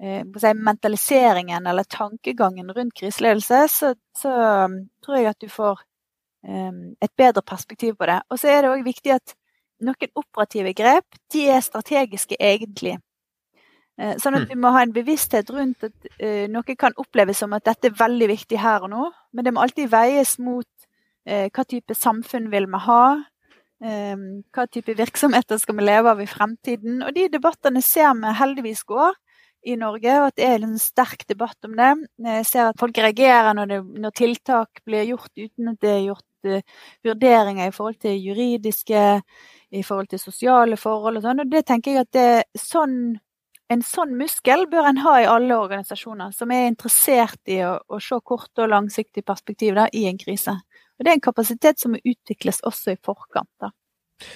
[0.00, 4.32] eh, si, mentaliseringen eller tankegangen rundt kriseledelse, så, så
[4.64, 5.88] um, tror jeg at du får
[6.42, 8.16] et bedre perspektiv på det.
[8.34, 9.34] Og så er det òg viktig at
[9.82, 12.98] noen operative grep de er strategiske egentlig.
[14.00, 14.52] Eh, sånn at mm.
[14.54, 17.98] vi må ha en bevissthet rundt at uh, noe kan oppleves som at dette er
[17.98, 20.68] veldig viktig her og nå, men det må alltid veies mot
[21.28, 23.04] uh, hva type samfunn vil vi ha,
[23.82, 27.00] hva type virksomheter skal vi leve av i fremtiden.
[27.02, 29.16] Og de debattene ser vi heldigvis går
[29.66, 31.88] i Norge, og at det er en sterk debatt om det.
[32.28, 36.04] Jeg ser at folk reagerer når, det, når tiltak blir gjort uten at det er
[36.12, 36.26] gjort
[37.04, 39.02] vurderinger i forhold til juridiske,
[39.72, 41.44] i forhold til sosiale forhold og sånn.
[41.44, 42.96] Og det tenker jeg at det sånn
[43.72, 48.00] en sånn muskel bør en ha i alle organisasjoner som er interessert i å, å
[48.02, 50.58] se kort og langsiktig perspektiv da, i en krise.
[50.98, 53.48] Og Det er en kapasitet som må utvikles også i forkant.
[53.62, 53.72] da.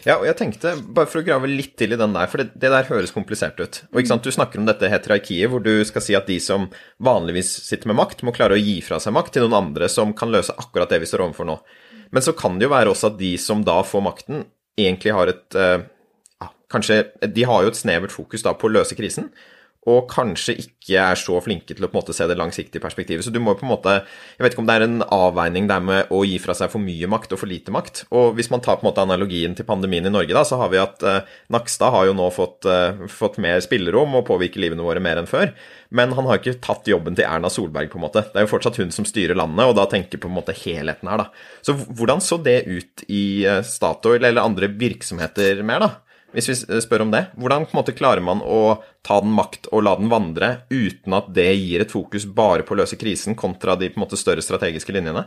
[0.07, 2.49] Ja, og jeg tenkte, bare for å grave litt til i den der, for det,
[2.59, 3.83] det der høres komplisert ut.
[3.93, 6.69] Og ikke sant, Du snakker om dette heterarkiet, hvor du skal si at de som
[7.03, 10.15] vanligvis sitter med makt, må klare å gi fra seg makt til noen andre som
[10.17, 11.61] kan løse akkurat det vi står overfor nå.
[12.17, 14.47] Men så kan det jo være også at de som da får makten,
[14.81, 15.85] egentlig har et eh,
[16.73, 17.03] kanskje
[17.33, 19.29] De har jo et snevert fokus da på å løse krisen,
[19.87, 23.23] og kanskje ikke er så flinke til å på en måte se det langsiktige perspektivet.
[23.23, 25.69] Så du må jo på en måte Jeg vet ikke om det er en avveining
[25.71, 28.05] der med å gi fra seg for mye makt og for lite makt.
[28.11, 30.73] Og hvis man tar på en måte analogien til pandemien i Norge, da, så har
[30.73, 34.87] vi at eh, Nakstad har jo nå fått, eh, fått mer spillerom og påvirker livene
[34.87, 35.55] våre mer enn før.
[35.95, 38.25] Men han har ikke tatt jobben til Erna Solberg, på en måte.
[38.33, 41.11] Det er jo fortsatt hun som styrer landet, og da tenker på en måte helheten
[41.11, 41.47] her, da.
[41.67, 46.06] Så hvordan så det ut i uh, Statoil eller andre virksomheter mer, da?
[46.37, 47.23] Hvis vi spør om det.
[47.41, 51.49] Hvordan måte klarer man å ta den makt og la den vandre uten at det
[51.57, 55.25] gir et fokus bare på å løse krisen, kontra de måte større strategiske linjene?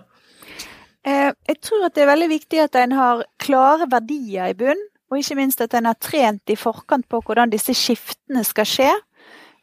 [1.08, 4.82] Eh, jeg tror at det er veldig viktig at en har klare verdier i bunn,
[5.10, 8.92] og ikke minst at en har trent i forkant på hvordan disse skiftene skal skje.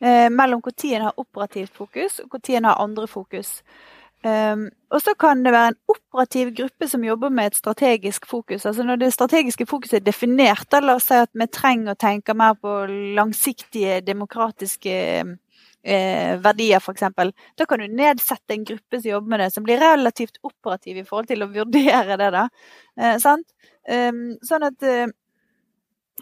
[0.03, 3.63] Eh, mellom når en har operativt fokus og når en har andre fokus.
[4.24, 8.66] Um, og så kan det være en operativ gruppe som jobber med et strategisk fokus.
[8.66, 12.00] Altså når det strategiske fokuset er definert, da, la oss si at vi trenger å
[12.00, 12.72] tenke mer på
[13.18, 14.96] langsiktige demokratiske
[15.87, 17.05] eh, verdier, f.eks.
[17.59, 21.07] Da kan du nedsette en gruppe som jobber med det, som blir relativt operativ i
[21.07, 22.33] forhold til å vurdere det.
[22.35, 22.48] da.
[22.98, 23.31] Eh,
[24.11, 25.07] um, sånn at eh,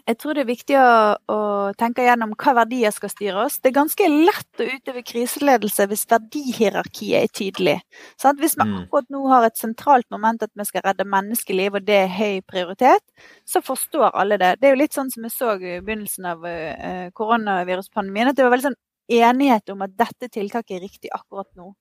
[0.03, 0.89] jeg tror det er viktig å,
[1.31, 1.37] å,
[1.79, 3.57] tenke gjennom hva verdier skal styre oss.
[3.61, 7.75] Det er ganske lett å utøve kriseledelse hvis verdihierarkiet er tydelig.
[8.21, 8.41] Sant?
[8.43, 8.73] Hvis vi mm.
[8.83, 12.43] akkurat nå har et sentralt moment at vi skal redde menneskeliv, og det er høy
[12.47, 13.05] prioritet,
[13.47, 14.55] så forstår alle det.
[14.59, 18.45] Det er jo litt sånn som vi så i begynnelsen av uh, koronaviruspandemien, at det
[18.45, 18.81] var veldig sånn
[19.15, 21.71] enighet om at dette tiltaket er riktig akkurat nå.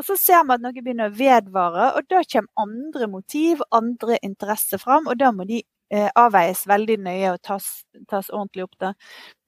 [0.00, 4.18] Og så ser vi at noe begynner å vedvare, og da kommer andre motiv, andre
[4.24, 7.66] interesser fram, og da må de Eh, avveies veldig nøye og tas,
[8.08, 8.76] tas, ordentlig opp.
[8.80, 8.92] Da.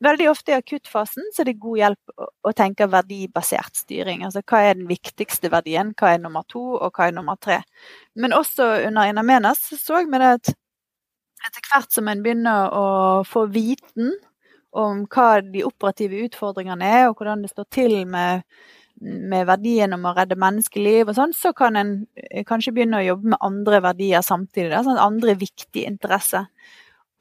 [0.04, 4.26] Veldig ofte i akuttfasen så er det god hjelp å, tenke verdibasert styring.
[4.26, 7.62] Altså hva er den viktigste verdien, hva er nummer to, og hva er nummer tre.
[8.18, 10.54] Men også under Inamenas så vi det at
[11.44, 12.86] etter hvert som en begynner å
[13.28, 14.14] få viten
[14.74, 18.42] om hva de operative utfordringene er, og hvordan det står til med
[19.00, 23.06] med verdien om å redde menneskeliv og sånn, så kan en eh, kanskje begynne å
[23.08, 24.70] jobbe med andre verdier samtidig.
[24.72, 26.48] Da, sånn andre viktige interesser.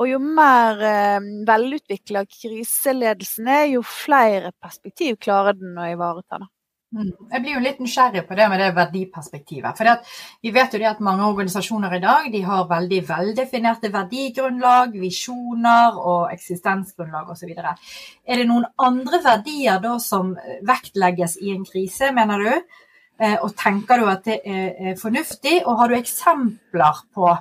[0.02, 6.42] Og jo mer eh, velutvikla kriseledelsen er, jo flere perspektiv klarer den å ivareta.
[6.44, 6.50] Da.
[6.94, 7.10] Mm.
[7.32, 9.80] Jeg blir jo litt nysgjerrig på det med det verdiperspektivet.
[9.80, 10.12] For
[10.46, 15.98] vi vet jo det at mange organisasjoner i dag de har veldig veldefinerte verdigrunnlag, visjoner
[15.98, 17.56] og eksistensgrunnlag osv.
[17.58, 20.36] Er det noen andre verdier da som
[20.70, 22.78] vektlegges i en krise, mener du?
[23.24, 25.64] Eh, og tenker du at det er fornuftig?
[25.66, 27.34] Og har du eksempler på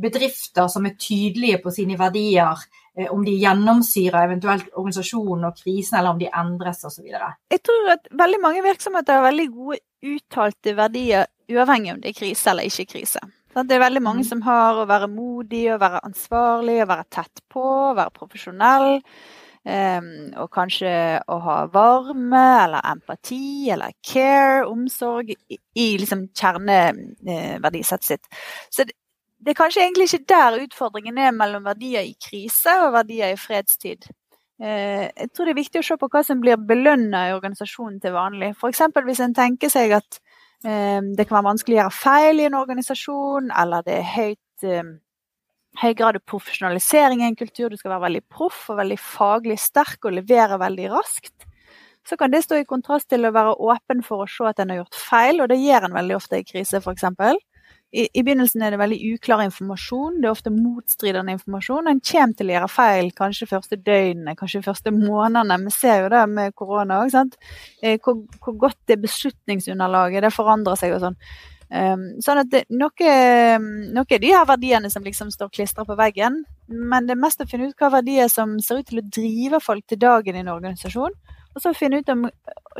[0.00, 2.60] bedrifter som er tydelige på sine verdier,
[2.96, 7.08] eh, om de gjennomsyrer eventuelt organisasjonen og krisen, eller om de endres osv.?
[7.08, 12.20] Jeg tror at veldig mange virksomheter har veldig gode uttalte verdier, uavhengig om det er
[12.20, 13.24] krise eller ikke krise.
[13.58, 14.28] Det er veldig mange mm.
[14.28, 19.00] som har å være modig, å være ansvarlig, å være tett på, å være profesjonell.
[19.68, 20.90] Um, og kanskje
[21.28, 28.38] å ha varme eller empati eller care, omsorg, i, i liksom kjerneverdisettet eh, sitt.
[28.72, 28.94] Så det,
[29.38, 33.40] det, er kanskje egentlig ikke der utfordringen er mellom verdier i krise og verdier i
[33.40, 34.08] fredstid.
[34.58, 38.00] Uh, jeg tror det er viktig å se på hva som blir belønna i organisasjonen
[38.02, 38.54] til vanlig.
[38.58, 38.86] F.eks.
[39.06, 40.22] hvis en tenker seg at
[40.66, 44.66] um, det kan være vanskelig å gjøre feil i en organisasjon, eller det er høyt
[44.66, 44.96] um,
[45.78, 47.70] høy grad av profesjonalisering i en kultur.
[47.70, 51.46] Du skal være veldig proff og veldig faglig sterk og levere veldig raskt.
[52.08, 54.72] Så kan det stå i kontrast til å være åpen for å se at en
[54.72, 57.04] har gjort feil, og det gjør en veldig ofte i krise, f.eks.
[57.88, 61.86] I, begynnelsen er det veldig uklar informasjon, det er ofte motstridende informasjon.
[61.88, 65.56] En kommer til å gjøre feil kanskje første døgnene, kanskje første månedene.
[65.64, 67.38] Vi ser jo det med korona òg,
[68.04, 71.16] hvor, hvor godt det beslutningsunderlaget det forandrer seg og sånn.
[71.68, 73.08] Um, sånn at noe,
[73.92, 77.44] noe er de her verdiene som liksom står klistra på veggen, men det er mest
[77.44, 80.44] å finne ut hva verdier som ser ut til å drive folk til dagen i
[80.44, 81.16] en organisasjon.
[81.56, 82.28] Og så finne ut om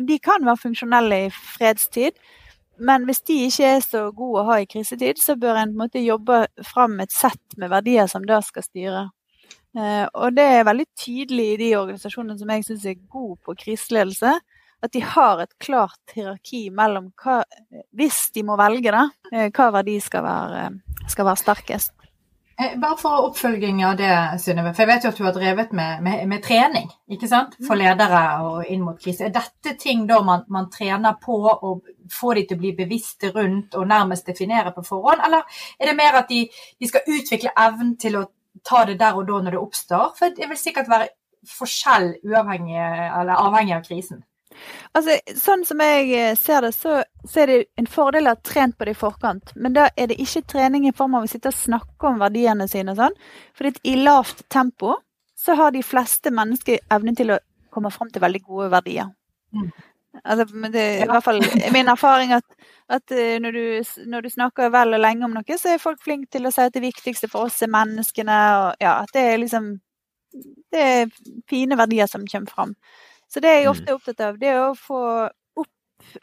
[0.05, 2.17] De kan være funksjonelle i fredstid,
[2.79, 5.79] men hvis de ikke er så gode å ha i krisetid, så bør en på
[5.79, 9.09] en måte jobbe fram et sett med verdier som da skal styre.
[9.77, 13.55] Uh, og det er veldig tydelig i de organisasjonene som jeg syns er gode på
[13.61, 14.39] kriseledelse
[14.85, 17.41] at de har et klart hierarki mellom hva,
[17.99, 20.61] hvis de må velge, da, eh, hva verdi skal være,
[21.11, 21.95] skal være sterkest.
[22.61, 24.73] Eh, bare for oppfølging av det, Synnøve.
[24.75, 27.53] For jeg vet jo at du har drevet med, med, med, trening ikke sant?
[27.61, 27.83] for mm.
[27.85, 29.29] ledere og inn mot krise.
[29.29, 31.77] Er dette ting da man, man trener på å
[32.11, 35.95] få de til å bli bevisste rundt og nærmest definere på forhånd, eller er det
[36.01, 38.27] mer at de, de skal utvikle evnen til å
[38.67, 40.11] ta det der og da når det oppstår?
[40.19, 41.13] For det vil sikkert være
[41.47, 44.25] forskjell uavhengig, eller avhengig av krisen.
[44.97, 48.41] Altså, sånn som jeg eh, ser det, så, så, er det en fordel å ha
[48.45, 49.53] trent på det i forkant.
[49.57, 52.69] Men da er det ikke trening i form av å sitte og snakke om verdiene
[52.71, 53.19] sine og sånn.
[53.59, 54.97] For i lavt tempo
[55.39, 57.43] så har de fleste mennesker evne til å
[57.75, 59.13] komme fram til veldig gode verdier.
[59.55, 59.71] Mm.
[60.25, 61.41] Altså, det er i hvert fall
[61.73, 62.47] min erfaring at,
[62.91, 66.01] at eh, når, du, når, du, snakker vel og lenge om noe, så er folk
[66.03, 69.27] flinke til å si at det viktigste for oss er menneskene, og ja, at det
[69.33, 69.77] er liksom
[70.73, 71.07] Det er
[71.49, 72.75] fine verdier som kommer fram.
[73.29, 74.39] Så det jeg ofte er opptatt av.
[74.41, 75.03] Det er å få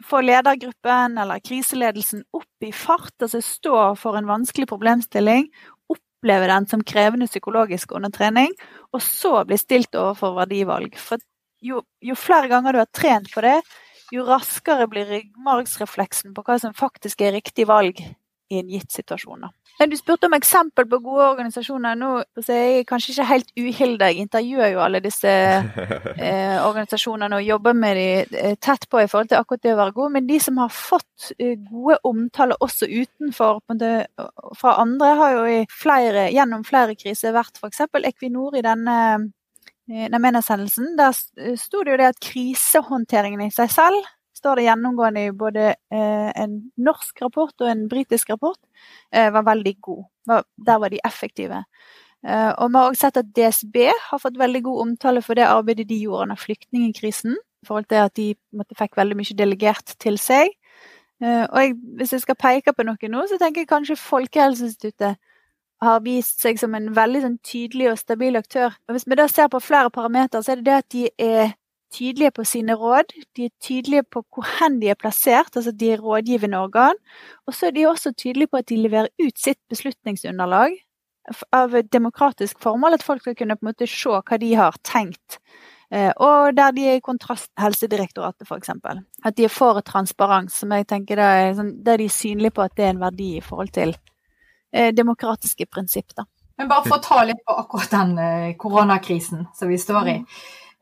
[0.06, 5.50] få ledergruppen eller kriseledelsen opp i fart, altså stå for en vanskelig problemstilling,
[5.92, 8.54] oppleve den som krevende psykologisk under trening,
[8.94, 10.96] og så bli stilt overfor verdivalg.
[11.00, 11.22] For
[11.66, 13.60] jo, jo flere ganger du har trent på det,
[14.14, 19.48] jo raskere blir ryggmargsrefleksen på hva som faktisk er riktig valg i en gitt situasjon.
[19.76, 21.98] Du spurte om eksempel på gode organisasjoner.
[22.00, 24.08] Nå så er jeg kanskje ikke helt uhilda.
[24.08, 25.28] jeg intervjuer jo alle disse
[26.28, 29.80] eh, organisasjonene og jobber med de eh, tett på i forhold til akkurat det å
[29.82, 30.14] være god.
[30.16, 33.60] Men de som har fått eh, gode omtaler også utenfor
[34.56, 37.84] fra andre, har jo flere, gjennom flere kriser vært f.eks.
[38.00, 38.98] Equinor i denne
[39.92, 40.94] eh, Namenas-hendelsen.
[40.96, 41.12] Der
[41.60, 44.15] sto det jo det at krisehåndteringen i seg selv
[44.46, 48.60] står det gjennomgående i både eh, en norsk rapport og en britisk rapport,
[49.12, 50.04] eh, var veldig god.
[50.68, 51.64] Der var de effektive.
[52.26, 55.50] Eh, og vi har også sett at DSB har fått veldig god omtale for det
[55.50, 57.34] arbeidet de gjorde under flyktningkrisen.
[57.36, 60.54] I forhold til at de måtte, fikk veldig mye delegert til seg.
[61.24, 65.16] Og jeg, hvis jeg skal peke på noe nå, så tenker jeg kanskje Folkehelseinstituttet
[65.82, 68.76] har vist seg som en veldig sånn, tydelig og stabil aktør.
[68.86, 71.56] Og hvis vi da ser på flere parametere, så er det det at de er
[71.96, 73.14] tydelige på sine råd.
[73.38, 77.00] De er tydelige på hvor hen de er plassert, altså de er rådgivende organ.
[77.48, 80.76] Og så er de også tydelige på at de leverer ut sitt beslutningsunderlag
[81.56, 85.40] av demokratisk formål, at folk skal kunne på en måte se hva de har tenkt.
[85.94, 88.72] Eh, og der de er i kontrast Helsedirektoratet, f.eks.
[89.26, 92.56] At de er for transparens, som jeg tenker det er, sånn, der de er synlige
[92.58, 93.96] på at det er en verdi i forhold til
[94.74, 96.16] eh, demokratiske prinsipp.
[96.18, 96.26] Da.
[96.60, 100.20] Men bare for å ta litt på akkurat den eh, koronakrisen som vi står i.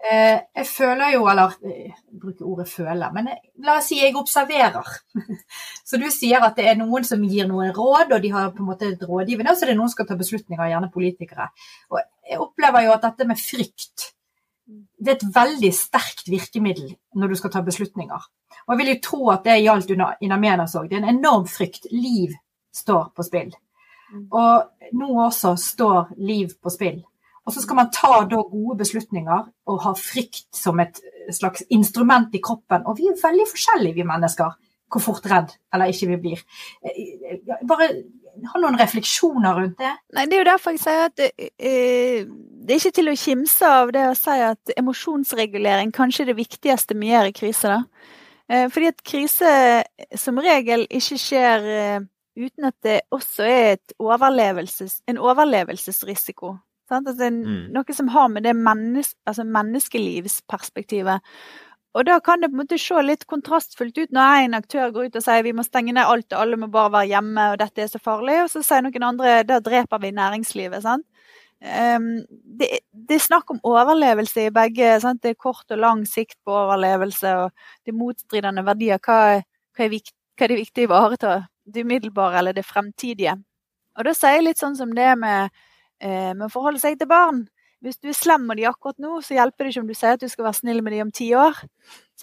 [0.04, 4.18] Eh, jeg føler jo, eller jeg bruker ordet føler, men jeg, la oss si jeg
[4.20, 4.90] observerer.
[5.88, 8.66] Så du sier at det er noen som gir noen råd, og de har på
[8.66, 11.48] en måte et rådgivende, og så er det noen som skal ta beslutninger, gjerne politikere.
[11.94, 14.12] Og jeg opplever jo at dette med frykt
[15.04, 18.28] det er et veldig sterkt virkemiddel når du skal ta beslutninger.
[18.64, 20.88] Og jeg vil jo tro at det gjaldt under Inamenas òg.
[20.90, 21.90] Det er en enorm frykt.
[21.92, 22.32] Liv
[22.74, 23.52] står på spill.
[24.14, 24.28] Mm.
[24.32, 27.02] Og nå også står liv på spill.
[27.44, 31.00] Og så skal man ta da gode beslutninger og ha frykt som et
[31.34, 32.86] slags instrument i kroppen.
[32.88, 34.54] Og vi er veldig forskjellige, vi mennesker,
[34.92, 36.44] hvor fort redd eller ikke vi blir.
[37.68, 37.90] Bare
[38.50, 39.92] ha noen refleksjoner rundt det?
[40.16, 43.20] Nei, Det er jo derfor jeg sier at det, eh, det er ikke til å
[43.20, 47.68] kimse av det å si at emosjonsregulering kanskje er det viktigste vi gjør i krise.
[47.68, 47.84] da.
[48.50, 49.84] Eh, fordi at krise
[50.16, 52.00] som regel ikke skjer eh,
[52.38, 56.58] uten at det også er overlevelses, en overlevelsesrisiko.
[56.92, 57.70] Altså mm.
[57.74, 61.24] Noe som har med det menneske, altså menneskelivsperspektivet
[61.94, 65.12] og da kan det på en måte se litt kontrastfullt ut når en aktør går
[65.12, 67.60] ut og sier vi må stenge ned alt og alle må bare være hjemme og
[67.62, 70.82] dette er så farlig, og så sier noen andre da dreper vi næringslivet.
[70.82, 71.06] sant?
[71.64, 72.26] Um,
[72.60, 74.90] det, det, er snakk om overlevelse i begge.
[75.00, 75.22] Sant?
[75.24, 79.00] Det er kort og lang sikt på overlevelse, og det er motstridende verdier.
[79.00, 79.20] Hva,
[79.78, 81.36] hva, er, vikt, hva er det viktig å ivareta?
[81.64, 83.38] Det umiddelbare eller det fremtidige?
[83.96, 85.54] Og da sier jeg litt sånn som det med,
[86.04, 87.46] eh, med å forholde seg til barn.
[87.84, 90.16] Hvis du er slem med dem akkurat nå, så hjelper det ikke om du sier
[90.16, 91.58] at du skal være snill med dem om ti år.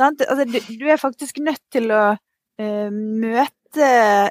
[0.00, 3.90] Altså, du, er faktisk nødt til å uh, møte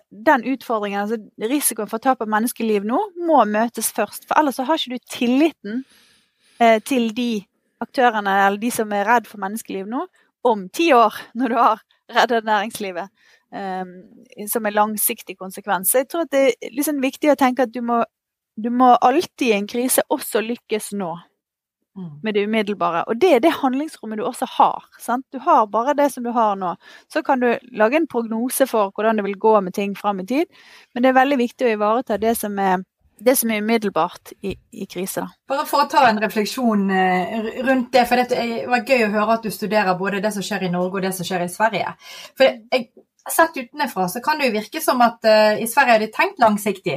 [0.10, 1.04] den utfordringen.
[1.04, 1.20] Altså,
[1.52, 2.98] risikoen for tap av menneskeliv nå
[3.30, 4.26] må møtes først.
[4.26, 5.84] For ellers har ikke du tilliten
[6.64, 7.30] uh, til de
[7.86, 10.08] aktørene eller de som er redd for menneskeliv nå,
[10.50, 13.14] om ti år, når du har reddet næringslivet.
[13.54, 13.94] Um,
[14.50, 15.94] som en langsiktig konsekvens.
[15.94, 18.02] Så jeg tror det er liksom viktig å tenke at du må
[18.62, 21.14] du må alltid i en krise også lykkes nå
[21.98, 22.20] mm.
[22.24, 23.04] med det umiddelbare.
[23.08, 24.86] Og det er det handlingsrommet du også har.
[25.00, 25.26] Sant?
[25.32, 26.76] Du har bare det som du har nå.
[27.14, 30.28] Så kan du lage en prognose for hvordan det vil gå med ting fram i
[30.28, 30.46] tid,
[30.94, 32.84] men det er veldig viktig å ivareta det som er,
[33.20, 35.26] det som er umiddelbart i, i krise.
[35.50, 39.38] Bare for å ta en refleksjon eh, rundt det, for det var gøy å høre
[39.38, 41.94] at du studerer både det som skjer i Norge og det som skjer i Sverige.
[42.38, 42.92] For jeg,
[43.30, 46.40] Sett utenfra så kan det jo virke som at uh, i Sverige har de tenkt
[46.42, 46.96] langsiktig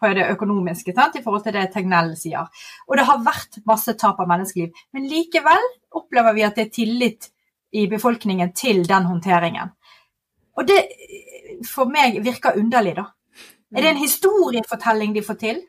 [0.00, 1.16] på det økonomiske sant?
[1.18, 2.46] i forhold til det Tegnell sier.
[2.88, 4.70] Og det har vært masse tap av menneskeliv.
[4.94, 5.66] Men likevel
[5.98, 7.30] opplever vi at det er tillit
[7.72, 9.74] i befolkningen til den håndteringen.
[10.58, 10.78] Og det
[11.68, 13.08] for meg virker underlig, da.
[13.74, 15.60] Er det en historiefortelling de får til?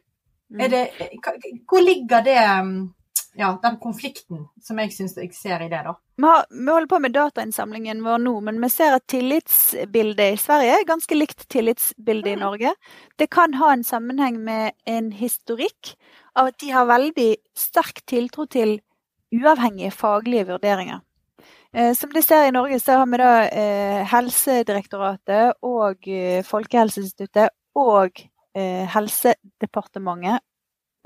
[0.50, 0.86] Det,
[1.70, 2.38] hvor ligger det
[3.40, 5.94] ja, den konflikten som jeg syns jeg ser i det, da.
[6.20, 10.40] Vi, har, vi, holder på med datainnsamlingen vår nå, men vi ser at tillitsbildet i
[10.42, 12.44] Sverige er ganske likt tillitsbildet i mm.
[12.44, 12.74] Norge.
[13.16, 15.94] Det kan ha en sammenheng med en historikk
[16.36, 18.82] av at de har veldig sterk tiltro til
[19.36, 21.00] uavhengige faglige vurderinger.
[21.72, 27.56] Eh, som de ser i Norge, så har vi da eh, Helsedirektoratet og eh, Folkehelseinstituttet
[27.80, 28.20] og
[28.58, 30.44] eh, Helsedepartementet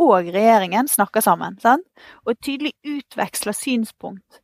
[0.01, 1.58] og regjeringen snakker sammen.
[1.62, 1.86] Sant?
[2.25, 4.41] Og tydelig utveksler synspunkt.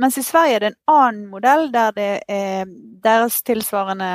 [0.00, 2.68] Mens i Sverige er det en annen modell der det er
[3.04, 4.12] deres tilsvarende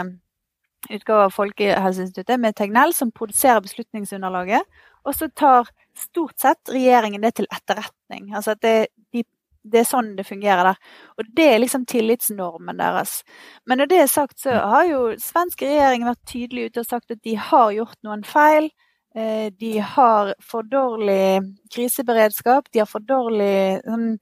[0.94, 4.64] utgave av Folkehelseinstituttet med Tegnell som produserer beslutningsunderlaget.
[5.08, 8.30] Og så tar stort sett regjeringen det til etterretning.
[8.36, 8.76] Altså at det,
[9.16, 9.24] de,
[9.66, 10.82] det er sånn det fungerer der.
[11.18, 13.22] Og det er liksom tillitsnormen deres.
[13.66, 17.16] Men når det er sagt, så har jo svensk regjering vært tydelig ute og sagt
[17.16, 18.70] at de har gjort noen feil.
[19.18, 21.42] Eh, de har for dårlig
[21.74, 22.70] kriseberedskap.
[22.72, 24.18] De har for dårlig sånn,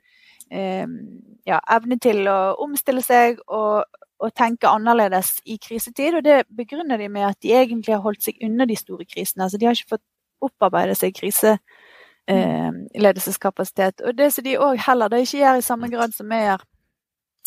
[1.46, 3.84] ja, evne til å omstille seg og,
[4.22, 6.16] og, tenke annerledes i krisetid.
[6.20, 9.44] Og det begrunner de med at de egentlig har holdt seg unna de store krisene.
[9.48, 10.06] Altså, de har ikke fått
[10.46, 14.02] opparbeide seg kriseledelseskapasitet.
[14.02, 16.40] Eh, og det som de òg heller det ikke gjør i samme grad som vi
[16.44, 16.62] gjør,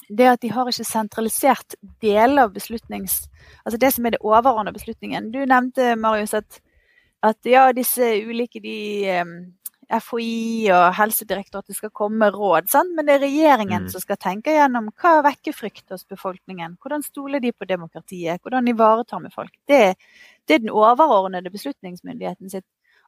[0.08, 1.70] det at de har ikke sentralisert
[2.02, 3.14] deler av beslutnings...
[3.64, 5.32] Altså det som er det overordnede beslutningen.
[5.32, 6.60] Du nevnte, Marius, at
[7.26, 8.76] at ja, disse ulike de
[9.88, 12.92] FHI og Helsedirektoratet skal komme med råd, sant?
[12.96, 13.92] men det er regjeringen mm.
[13.94, 16.76] som skal tenke gjennom hva vekker frykt hos befolkningen.
[16.82, 18.42] Hvordan stoler de på demokratiet?
[18.44, 19.54] Hvordan ivaretar vi folk?
[19.64, 19.96] Det,
[20.44, 22.66] det, er den overordnede beslutningsmyndigheten sitt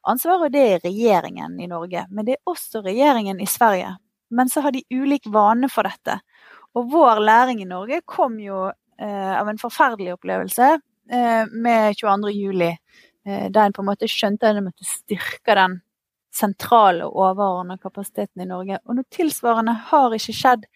[0.09, 2.07] ansvar, og det er regjeringen i Norge.
[2.09, 3.93] Men det er også regjeringen i Sverige.
[4.33, 6.17] Men så har de ulik vane for dette.
[6.73, 12.33] Og vår læring i Norge kom jo eh, av en forferdelig opplevelse eh, med 22.
[12.33, 12.71] juli
[13.25, 15.79] der en på en måte skjønte at en måtte styrke den
[16.33, 18.79] sentrale og overordnede kapasiteten i Norge.
[18.87, 20.67] Og noe tilsvarende har ikke skjedd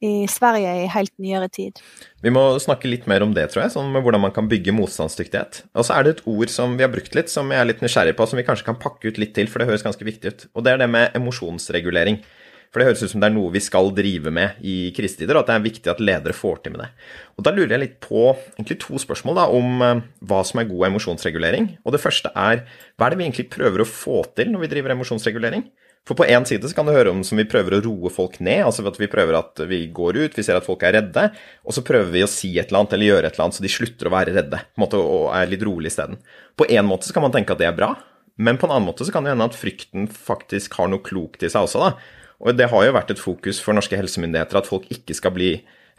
[0.00, 1.80] i Sverige i helt nyere tid.
[2.24, 4.72] Vi må snakke litt mer om det, tror jeg, sånn med hvordan man kan bygge
[4.72, 5.64] motstandsdyktighet.
[5.76, 7.82] Og så er det et ord som vi har brukt litt, som jeg er litt
[7.84, 10.32] nysgjerrig på, som vi kanskje kan pakke ut litt til, for det høres ganske viktig
[10.32, 10.46] ut.
[10.54, 12.22] Og det er det med emosjonsregulering.
[12.70, 15.42] For det høres ut som det er noe vi skal drive med i krisetider, og
[15.42, 16.90] at det er viktig at ledere får til med det.
[17.34, 20.70] Og Da lurer jeg litt på egentlig to spørsmål da, om uh, hva som er
[20.70, 21.72] god emosjonsregulering.
[21.82, 22.62] Og det første er
[22.94, 25.66] hva er det vi egentlig prøver å få til når vi driver emosjonsregulering?
[26.08, 28.38] For på én side så kan det høre om som vi prøver å roe folk
[28.40, 31.26] ned, altså at vi prøver at vi går ut, vi ser at folk er redde,
[31.66, 33.66] og så prøver vi å si et eller annet eller gjøre et eller annet så
[33.66, 36.22] de slutter å være redde på en måte, og er litt rolig isteden.
[36.56, 37.92] På én måte så kan man tenke at det er bra,
[38.40, 41.44] men på en annen måte så kan det hende at frykten faktisk har noe klokt
[41.44, 42.19] i seg også, da.
[42.40, 45.50] Og det har jo vært et fokus for norske helsemyndigheter at folk ikke skal bli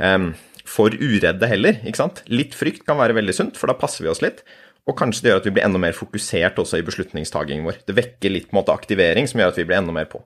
[0.01, 0.31] um,
[0.65, 1.77] for uredde heller.
[1.85, 2.23] ikke sant?
[2.31, 4.41] Litt frykt kan være veldig sunt, for da passer vi oss litt.
[4.89, 7.83] Og kanskje det gjør at vi blir enda mer fokusert også i beslutningstagingen vår.
[7.85, 10.23] Det vekker litt måte aktivering som gjør at vi blir enda mer på.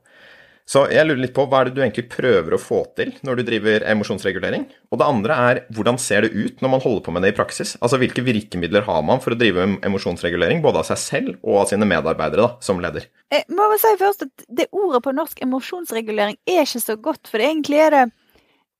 [0.65, 3.37] Så jeg lurer litt på hva er det du egentlig prøver å få til når
[3.37, 4.63] du driver emosjonsregulering?
[4.89, 7.35] Og det andre er hvordan ser det ut når man holder på med det i
[7.37, 7.75] praksis?
[7.85, 11.69] Altså hvilke virkemidler har man for å drive emosjonsregulering både av seg selv og av
[11.69, 13.05] sine medarbeidere da, som leder?
[13.29, 17.29] Jeg må bare si først at det ordet på norsk emosjonsregulering er ikke så godt,
[17.29, 18.03] for egentlig er det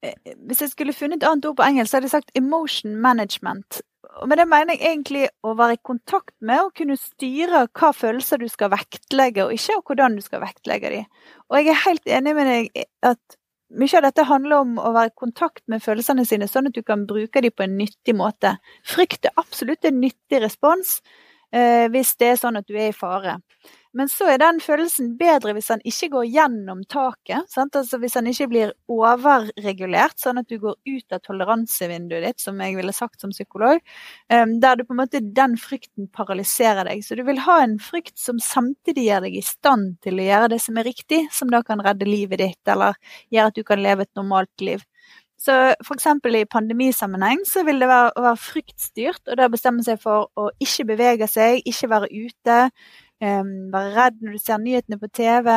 [0.01, 2.97] eh, Hvis jeg skulle funnet et annet ord på engelsk, så hadde jeg sagt emotion
[2.97, 3.83] management.
[4.23, 8.39] Men det mener jeg egentlig å være i kontakt med og kunne styre hva følelser
[8.39, 11.09] du skal vektlegge, og ikke hvordan du skal vektlegge dem.
[11.49, 13.37] Og jeg er helt enig med deg at
[13.75, 16.83] mye av dette handler om å være i kontakt med følelsene sine, sånn at du
[16.85, 18.55] kan bruke dem på en nyttig måte.
[18.87, 20.99] Frykt er absolutt en nyttig respons
[21.51, 23.39] eh, hvis det er sånn at du er i fare.
[23.95, 27.53] Men så er den følelsen bedre hvis han ikke går gjennom taket.
[27.63, 32.59] Altså hvis han ikke blir overregulert, sånn at du går ut av toleransevinduet ditt, som
[32.59, 33.79] jeg ville sagt som psykolog.
[34.27, 37.05] Um, der du på en måte den frykten paralyserer deg.
[37.07, 40.51] Så du vil ha en frykt som samtidig gjør deg i stand til å gjøre
[40.55, 42.99] det som er riktig, som da kan redde livet ditt, eller
[43.31, 44.83] gjøre at du kan leve et normalt liv.
[45.45, 46.05] Så f.eks.
[46.07, 50.87] i pandemisammenheng så vil det være være fryktstyrt, og da bestemme seg for å ikke
[50.93, 52.59] bevege seg, ikke være ute,
[53.21, 55.51] være redd når du ser nyhetene på TV.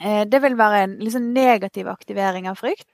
[0.00, 2.88] Eh, det vil være en liksom negativ aktivering av frykt.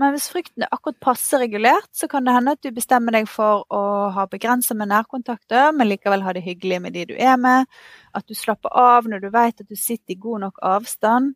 [0.00, 3.28] Men hvis frykten er akkurat passe regulert, så kan det hende at du bestemmer deg
[3.28, 3.82] for å
[4.14, 7.68] ha begrensa med nærkontakter, men likevel ha det hyggelig med de du er med.
[8.16, 11.34] At du slapper av når du vet at du sitter i god nok avstand,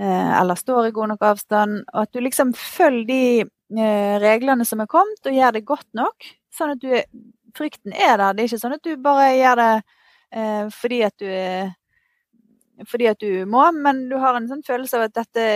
[0.00, 1.84] eh, eller står i god nok avstand.
[1.92, 3.22] Og at du liksom følger de
[3.78, 6.32] eh, reglene som er kommet, og gjør det godt nok.
[6.50, 6.90] Sånn at du,
[7.56, 8.34] frykten er der.
[8.34, 9.72] Det er ikke sånn at du bare gjør det
[10.70, 11.26] fordi at du
[12.88, 15.46] fordi at du må, men du har en sånn følelse av at dette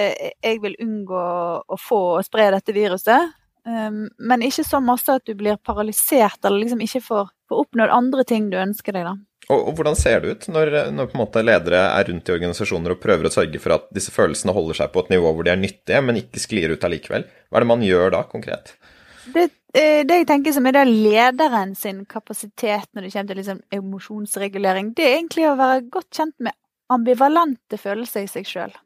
[0.44, 1.22] jeg vil unngå
[1.64, 3.32] å få og spre dette viruset.
[3.64, 7.94] Um, men ikke så masse at du blir paralysert eller liksom ikke får, får oppnådd
[7.96, 9.06] andre ting du ønsker deg.
[9.08, 9.14] da.
[9.48, 12.34] Og, og Hvordan ser det ut når, når på en måte ledere er rundt i
[12.34, 15.48] organisasjoner og prøver å sørge for at disse følelsene holder seg på et nivå hvor
[15.48, 17.24] de er nyttige, men ikke sklir ut allikevel?
[17.48, 18.74] Hva er det man gjør da, konkret?
[19.32, 23.40] Det Eh, det jeg tenker som er da lederen sin kapasitet når det kommer til
[23.40, 26.54] liksom emosjonsregulering, det er egentlig å være godt kjent med
[26.94, 28.76] ambivalente følelser i seg sjøl.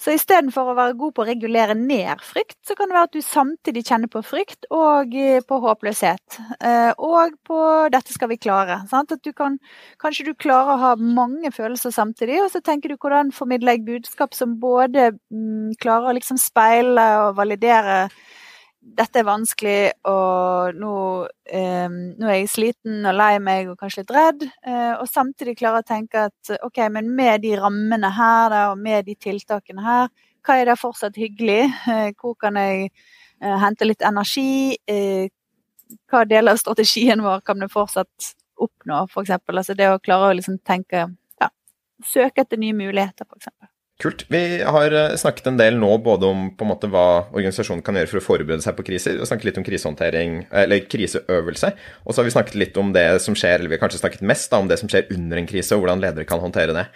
[0.00, 3.18] Så istedenfor å være god på å regulere ned frykt, så kan det være at
[3.18, 6.40] du samtidig kjenner på frykt og eh, på håpløshet.
[6.56, 7.60] Eh, og på
[7.92, 8.80] 'dette skal vi klare'.
[8.88, 9.12] Sant?
[9.12, 9.60] At du kan,
[10.00, 13.90] kanskje du klarer å ha mange følelser samtidig, og så tenker du hvordan formidler jeg
[13.92, 18.06] budskap som både mm, klarer å liksom speile og validere
[18.82, 20.94] dette er vanskelig, og nå,
[21.46, 24.42] eh, nå, er jeg sliten og lei meg og kanskje litt redd.
[24.66, 28.82] Eh, og samtidig klare å tenke at ok, men med de rammene her da, og
[28.82, 30.10] med de tiltakene her,
[30.42, 31.62] hva er det fortsatt hyggelig?
[31.88, 34.76] Eh, hvor kan jeg eh, hente litt energi?
[34.90, 35.30] Eh,
[36.10, 39.36] hva deler av strategien vår kan vi fortsatt oppnå, f.eks.?
[39.38, 41.52] Altså det å klare å liksom tenke ja,
[42.02, 43.71] Søke etter nye muligheter, f.eks.
[44.02, 44.24] Kult.
[44.34, 47.94] Vi har eh, snakket en del nå både om på en måte hva organisasjonen kan
[47.94, 51.70] gjøre for å forberede seg på kriser, og snakket litt om krisehåndtering, eller kriseøvelse.
[52.02, 54.26] Og så har vi snakket litt om det som skjer, eller vi har kanskje snakket
[54.26, 56.88] mest da, om det som skjer under en krise, og hvordan ledere kan håndtere det.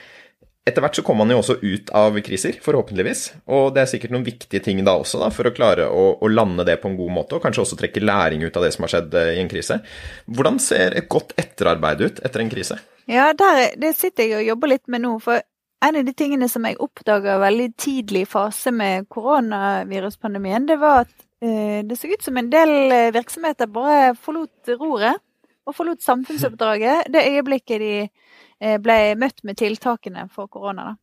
[0.67, 3.21] Etter hvert så kommer man jo også ut av kriser, forhåpentligvis.
[3.55, 6.31] Og det er sikkert noen viktige ting da også, da, for å klare å, å,
[6.33, 8.83] lande det på en god måte, og kanskje også trekke læring ut av det som
[8.83, 9.79] har skjedd eh, i en krise.
[10.27, 12.83] Hvordan ser et godt etterarbeid ut etter en krise?
[13.07, 15.21] Ja, der, det sitter jeg og jobber litt med nå.
[15.23, 15.47] for
[15.89, 21.05] en av de tingene som jeg oppdaga veldig tidlig i fase med koronaviruspandemien, det var
[21.05, 21.15] at
[21.45, 25.23] eh, det så ut som en del eh, virksomheter bare forlot roret
[25.67, 30.95] og forlot samfunnsoppdraget det øyeblikket de eh, ble møtt med tiltakene for korona.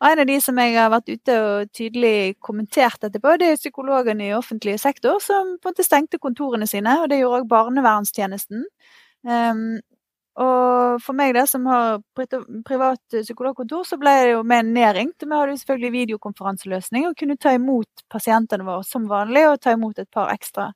[0.00, 3.60] Og En av de som jeg har vært ute og tydelig kommentert etterpå, det er
[3.60, 7.02] psykologene i offentlig sektor, som på en måte stengte kontorene sine.
[7.02, 8.64] og Det gjorde òg barnevernstjenesten.
[9.28, 9.80] Um,
[10.40, 15.20] og for meg da, som har privat psykologkontor, så ble det jo mer nedringt.
[15.20, 19.74] Vi hadde jo selvfølgelig videokonferanseløsning og kunne ta imot pasientene våre som vanlig, og ta
[19.76, 20.70] imot et par ekstra.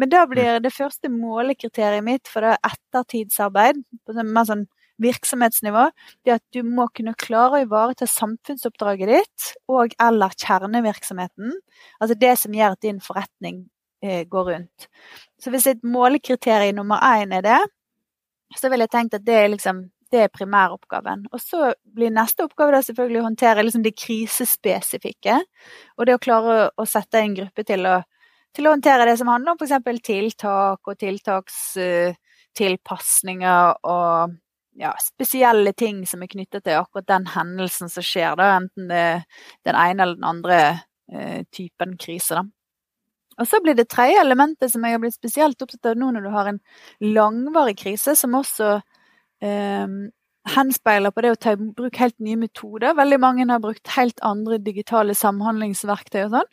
[0.00, 4.64] Men da blir det første målekriteriet mitt for det ettertidsarbeid, på sånn mer sånn
[5.02, 5.88] virksomhetsnivå,
[6.24, 11.54] det at du må kunne klare å ivareta samfunnsoppdraget ditt og eller kjernevirksomheten.
[11.98, 13.64] Altså det som gjør at din forretning
[14.04, 14.88] eh, går rundt.
[15.42, 17.62] Så hvis et målekriterium nummer én er det,
[18.58, 19.76] så vil jeg tenkt at det er liksom
[20.14, 21.20] det er primæroppgaven.
[21.34, 25.34] Og så blir neste oppgave da selvfølgelig å håndtere liksom det krisespesifikke.
[25.98, 27.96] Og det å klare å sette en gruppe til å,
[28.54, 29.74] til å håndtere det som handler om f.eks.
[30.06, 34.14] tiltak og tiltakstilpasninger uh, og
[34.78, 39.00] ja, spesielle ting som er knyttet til akkurat den hendelsen som skjer, da, enten det
[39.00, 39.22] er
[39.66, 40.58] den ene eller den andre
[41.12, 42.34] eh, typen krise.
[42.40, 42.44] Da.
[43.38, 46.26] Og så blir det tredje elementet som jeg har blitt spesielt opptatt av nå når
[46.26, 46.60] du har en
[47.02, 48.76] langvarig krise, som også
[49.44, 49.98] eh,
[50.54, 52.96] henspeiler på det å ta i bruk helt nye metoder.
[52.96, 56.50] Veldig mange har brukt helt andre digitale samhandlingsverktøy og sånn.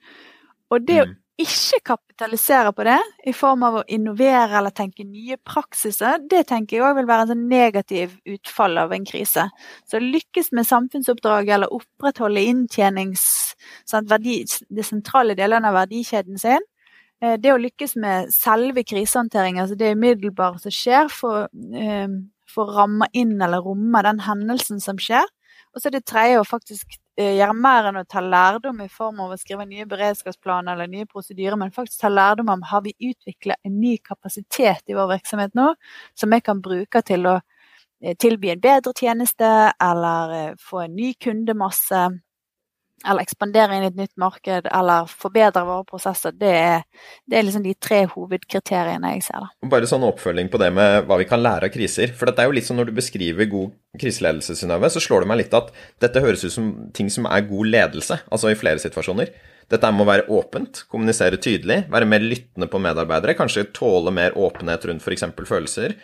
[0.71, 1.09] Og det mm.
[1.09, 6.43] å ikke kapitalisere på det i form av å innovere eller tenke nye praksiser, det
[6.51, 9.47] tenker jeg òg vil være en sånn negativ utfall av en krise.
[9.89, 13.25] Så lykkes med samfunnsoppdraget eller opprettholde inntjenings...
[13.85, 14.39] Sånn, verdi,
[14.73, 16.63] de sentrale delene av verdikjeden sin,
[17.21, 21.45] det å lykkes med selve krisehåndtering, altså det umiddelbare som skjer, for
[21.77, 22.07] eh,
[22.51, 25.27] får ramma inn eller romme den hendelsen som skjer.
[25.71, 28.89] Og så er det tredje å faktisk eh, gjøre mer enn å ta lærdom i
[28.91, 32.83] form av å skrive nye beredskapsplaner eller nye prosedyrer, men faktisk ta lærdom om har
[32.87, 35.71] vi utvikla en ny kapasitet i vår virksomhet nå
[36.17, 40.97] som vi kan bruke til å eh, tilby en bedre tjeneste eller eh, få en
[40.97, 42.03] ny kundemasse
[43.05, 46.83] eller ekspandere inn i et nytt marked, eller forbedre våre prosesser, det er,
[47.29, 49.45] det er liksom de tre hovedkriteriene jeg ser.
[49.45, 49.69] da.
[49.73, 52.13] Bare sånn oppfølging på det med hva vi kan lære av kriser.
[52.17, 55.31] For dette er jo litt sånn når du beskriver god kriseledelse, Synnøve, så slår det
[55.31, 55.71] meg litt at
[56.03, 59.33] dette høres ut som ting som er god ledelse, altså i flere situasjoner.
[59.71, 64.87] Dette må være åpent, kommunisere tydelig, være mer lyttende på medarbeidere, kanskje tåle mer åpenhet
[64.89, 65.29] rundt f.eks.
[65.47, 65.95] følelser.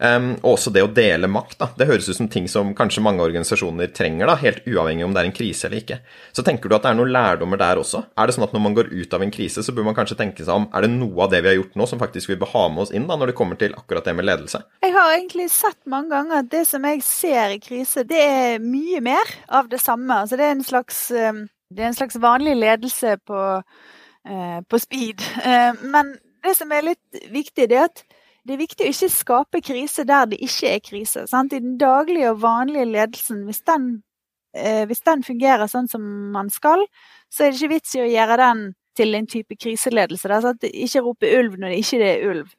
[0.00, 1.58] Um, også det å dele makt.
[1.60, 1.66] Da.
[1.76, 5.20] Det høres ut som ting som kanskje mange organisasjoner trenger, da, helt uavhengig om det
[5.20, 5.98] er en krise eller ikke.
[6.32, 8.06] Så tenker du at det er noen lærdommer der også?
[8.16, 10.16] Er det sånn at når man går ut av en krise, så bør man kanskje
[10.22, 12.38] tenke seg om er det noe av det vi har gjort nå som faktisk vi
[12.40, 14.62] bør ha med oss inn da, når det kommer til akkurat det med ledelse?
[14.86, 18.64] Jeg har egentlig sett mange ganger at det som jeg ser i krise, det er
[18.64, 20.22] mye mer av det samme.
[20.24, 25.28] Altså det er en slags, det er en slags vanlig ledelse på, uh, på speed.
[25.44, 28.04] Uh, men det som er litt viktig, det er at
[28.46, 31.26] det er viktig å ikke skape krise der det ikke er krise.
[31.28, 31.52] Sant?
[31.52, 34.02] I den daglige og vanlige ledelsen, hvis den,
[34.56, 36.86] eh, hvis den, fungerer sånn som man skal,
[37.28, 38.64] så er det ikke vits i å gjøre den
[38.96, 40.28] til en type kriseledelse.
[40.28, 40.64] Der, sant?
[40.64, 42.50] Ikke rope ulv når det ikke er ulv.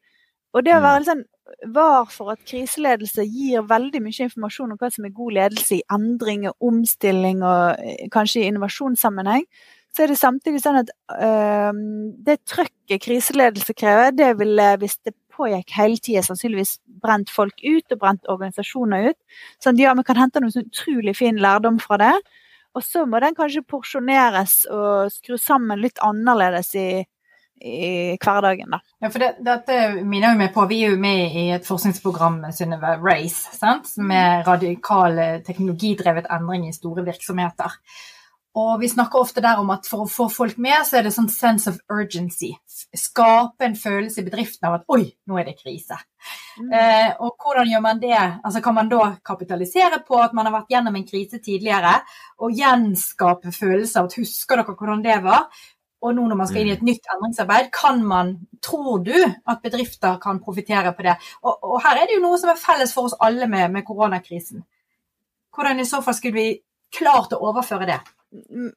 [0.53, 1.25] Og det å være liksom
[1.73, 5.86] var for at kriseledelse gir veldig mye informasjon om hva som er god ledelse i
[5.91, 9.47] endring og omstilling og eh, kanskje i innovasjonssammenheng,
[9.91, 11.81] så er det samtidig sånn at øh,
[12.23, 17.95] det trøkket kriseledelse krever, det ville, hvis det pågikk hele tida, sannsynligvis brent folk ut
[17.95, 19.19] og brent organisasjoner ut.
[19.63, 22.13] Sånn, ja, vi kan hente noe utrolig fin lærdom fra det.
[22.77, 26.87] Og så må den kanskje porsjoneres og skru sammen litt annerledes i,
[27.59, 28.79] i hverdagen, da.
[29.03, 32.45] Ja, for det, dette minner jo meg på, Vi er jo med i et forskningsprogram
[32.55, 33.91] Synnøve Race, sant?
[33.99, 37.75] med radikal teknologidrevet endring i store virksomheter.
[38.59, 41.13] Og vi snakker ofte der om at for å få folk med, så er det
[41.15, 42.49] sånn sense of urgency.
[42.67, 45.95] Skape en følelse i bedriften av at oi, nå er det krise.
[46.59, 46.73] Mm.
[46.75, 48.17] Eh, og hvordan gjør man det?
[48.19, 51.95] Altså Kan man da kapitalisere på at man har vært gjennom en krise tidligere,
[52.43, 55.47] og gjenskape følelser av at husker dere hvordan det var?
[56.01, 56.89] Og nå når man skal inn i et mm.
[56.89, 61.15] nytt endringsarbeid, kan man, tror du, at bedrifter kan profitere på det?
[61.45, 63.85] Og, og, her er det jo noe som er felles for oss alle med, med
[63.87, 64.65] koronakrisen.
[65.55, 66.49] Hvordan i så fall skulle vi
[66.91, 68.01] klart å overføre det?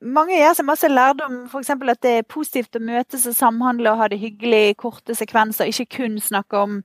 [0.02, 1.70] Mange gjør seg masse lærdom, f.eks.
[1.70, 5.70] at det er positivt å møtes og samhandle og ha det hyggelig i korte sekvenser,
[5.70, 6.80] ikke kun snakke om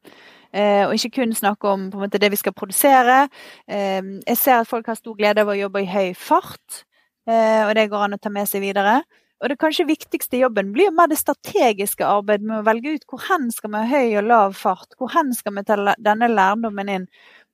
[0.54, 3.24] eh, og ikke kun snakke om måte, det vi skal produsere.
[3.66, 6.84] Eh, jeg ser at folk har stor glede av å jobbe i høy fart,
[7.30, 9.00] eh, og det går an å ta med seg videre.
[9.40, 13.22] Og det kanskje viktigste jobben blir mer det strategiske arbeidet med å velge ut hvor
[13.30, 16.92] hen skal vi ha høy og lav fart, hvor hen skal vi ta denne lærdommen
[16.92, 17.06] inn.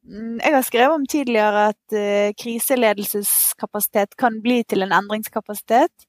[0.05, 1.95] Mm, jeg har skrevet om tidligere at
[2.41, 6.05] kriseledelseskapasitet kan bli til en endringskapasitet.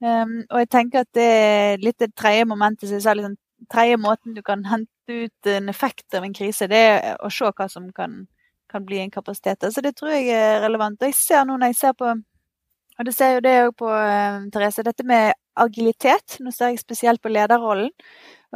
[0.00, 3.34] Um, og jeg tenker at det er litt det tredje momentet som jeg sa, liksom,
[3.72, 7.50] tredje måten du kan hente ut en effekt av en krise, det er å se
[7.50, 8.20] hva som kan,
[8.70, 9.66] kan bli en kapasitet.
[9.74, 11.00] Så det tror jeg er relevant.
[11.02, 12.14] Og jeg ser nå når jeg ser på
[12.98, 16.40] og det ser jo det òg på, uh, Therese, dette med agilitet.
[16.42, 17.92] Nå ser jeg spesielt på lederrollen.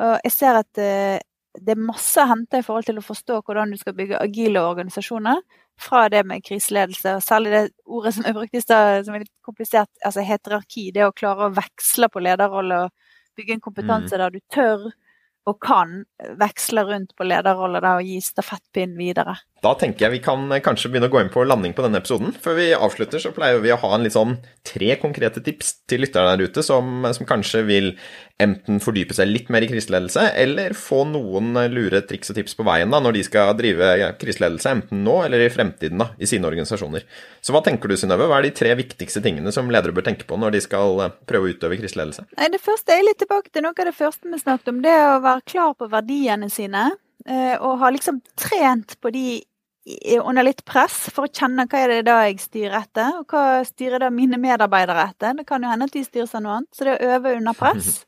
[0.03, 1.18] Og jeg ser at uh,
[1.61, 4.62] det er masse å hente i forhold til å forstå hvordan du skal bygge agile
[4.64, 5.42] organisasjoner
[5.80, 9.24] fra det med kriseledelse, og særlig det ordet som jeg brukte i stad, som er
[9.24, 10.90] litt komplisert, altså heterarki.
[10.94, 14.20] Det å klare å veksle på lederrolle og bygge en kompetanse mm.
[14.22, 14.90] der du tør
[15.50, 16.03] og kan
[16.38, 19.34] veksle rundt på lederroller og gi stafettpinn videre.
[19.62, 22.00] Da tenker jeg vi kan eh, kanskje begynne å gå inn på landing på denne
[22.02, 22.32] episoden.
[22.42, 24.34] Før vi avslutter, så pleier vi å ha en litt sånn
[24.66, 27.92] tre konkrete tips til lytterne der ute som, som, kanskje vil
[28.42, 32.66] enten fordype seg litt mer i kriseledelse, eller få noen lure triks og tips på
[32.66, 36.50] veien da, når de skal drive kriseledelse, enten nå eller i fremtiden da, i sine
[36.50, 37.06] organisasjoner.
[37.38, 38.26] Så hva tenker du, Synnøve?
[38.26, 41.14] Hva er de tre viktigste tingene som ledere bør tenke på når de skal eh,
[41.30, 42.26] prøve å utøve kriseledelse?
[42.34, 44.82] Det første er litt tilbake til noe av det første vi snakket om.
[44.82, 46.90] Det å være klar på verdiene sine.
[47.22, 49.38] Eh, og ha liksom trent på de
[50.22, 53.62] under litt press for å kjenne hva er det da jeg styrer etter, og hva
[53.66, 55.37] styrer da mine medarbeidere etter.
[55.39, 56.70] Det kan jo hende at de styrer seg noe annet.
[56.74, 58.03] Så det å øve under press.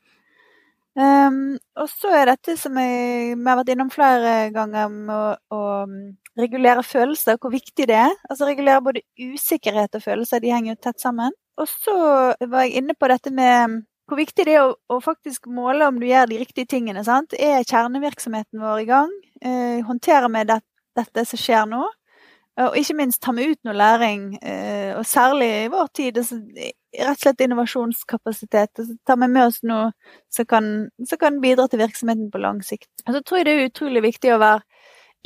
[0.95, 5.33] Um, og så er dette som jeg, vi har vært innom flere ganger, med å,
[5.51, 6.05] å mm,
[6.39, 8.15] regulere følelser, hvor viktig det er.
[8.29, 11.35] Altså regulere både usikkerhet og følelser, de henger jo tett sammen.
[11.59, 11.97] Og så
[12.39, 15.97] var jeg inne på dette med hvor viktig det er å, å faktisk måle om
[15.99, 17.03] du gjør de riktige tingene.
[17.03, 17.33] sant?
[17.33, 19.13] Er kjernevirksomheten vår i gang?
[19.41, 20.59] Eh, håndterer vi det,
[20.97, 21.83] dette som skjer nå?
[22.63, 26.17] Og ikke minst ta med ut noe læring, eh, og særlig i vår tid.
[26.21, 26.37] Altså,
[26.95, 28.79] rett og slett innovasjonskapasitet.
[28.79, 29.89] Altså, ta med oss noe
[30.31, 30.69] som kan,
[31.03, 32.87] som kan bidra til virksomheten på lang sikt.
[33.03, 34.63] Og så tror jeg det er utrolig viktig å være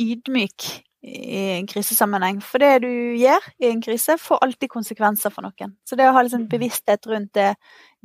[0.02, 0.70] ydmyk
[1.02, 2.42] i en krisesammenheng.
[2.44, 2.90] For det du
[3.20, 5.78] gjør i en krise, får alltid konsekvenser for noen.
[5.88, 7.54] Så det å ha liksom bevissthet rundt det,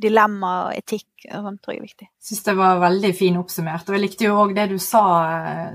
[0.01, 2.07] dilemma og etikk og sånt, tror jeg er viktig.
[2.07, 3.87] Jeg syns det var veldig fin oppsummert.
[3.87, 5.03] Og jeg likte jo òg det du sa,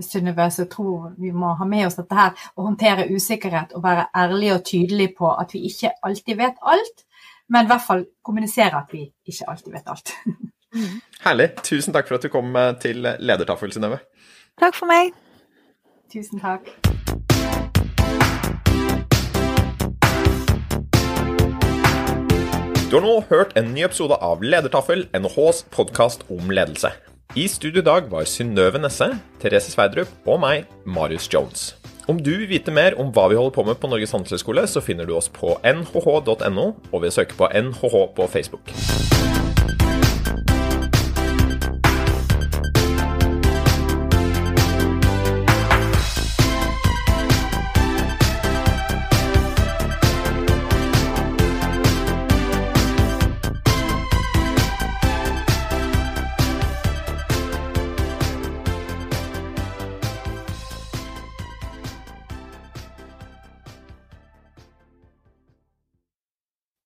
[0.05, 2.49] Synnøve, så jeg tror vi må ha med oss dette her.
[2.57, 7.07] Å håndtere usikkerhet og være ærlig og tydelig på at vi ikke alltid vet alt.
[7.51, 10.15] Men i hvert fall kommunisere at vi ikke alltid vet alt.
[11.25, 11.51] Herlig.
[11.67, 14.05] Tusen takk for at du kom til Ledertaffel, Synnøve.
[14.61, 15.17] Takk for meg.
[16.13, 16.90] Tusen takk.
[22.91, 26.91] Du har nå hørt en ny episode av Ledertaffel, NHHs podkast om ledelse.
[27.39, 29.07] I studio i dag var Synnøve Nesse,
[29.39, 31.69] Therese Sverdrup og meg, Marius Jones.
[32.11, 34.83] Om du vil vite mer om hva vi holder på med på Norges handelshøyskole, så
[34.83, 38.75] finner du oss på nhh.no, og ved å søke på NHH på Facebook.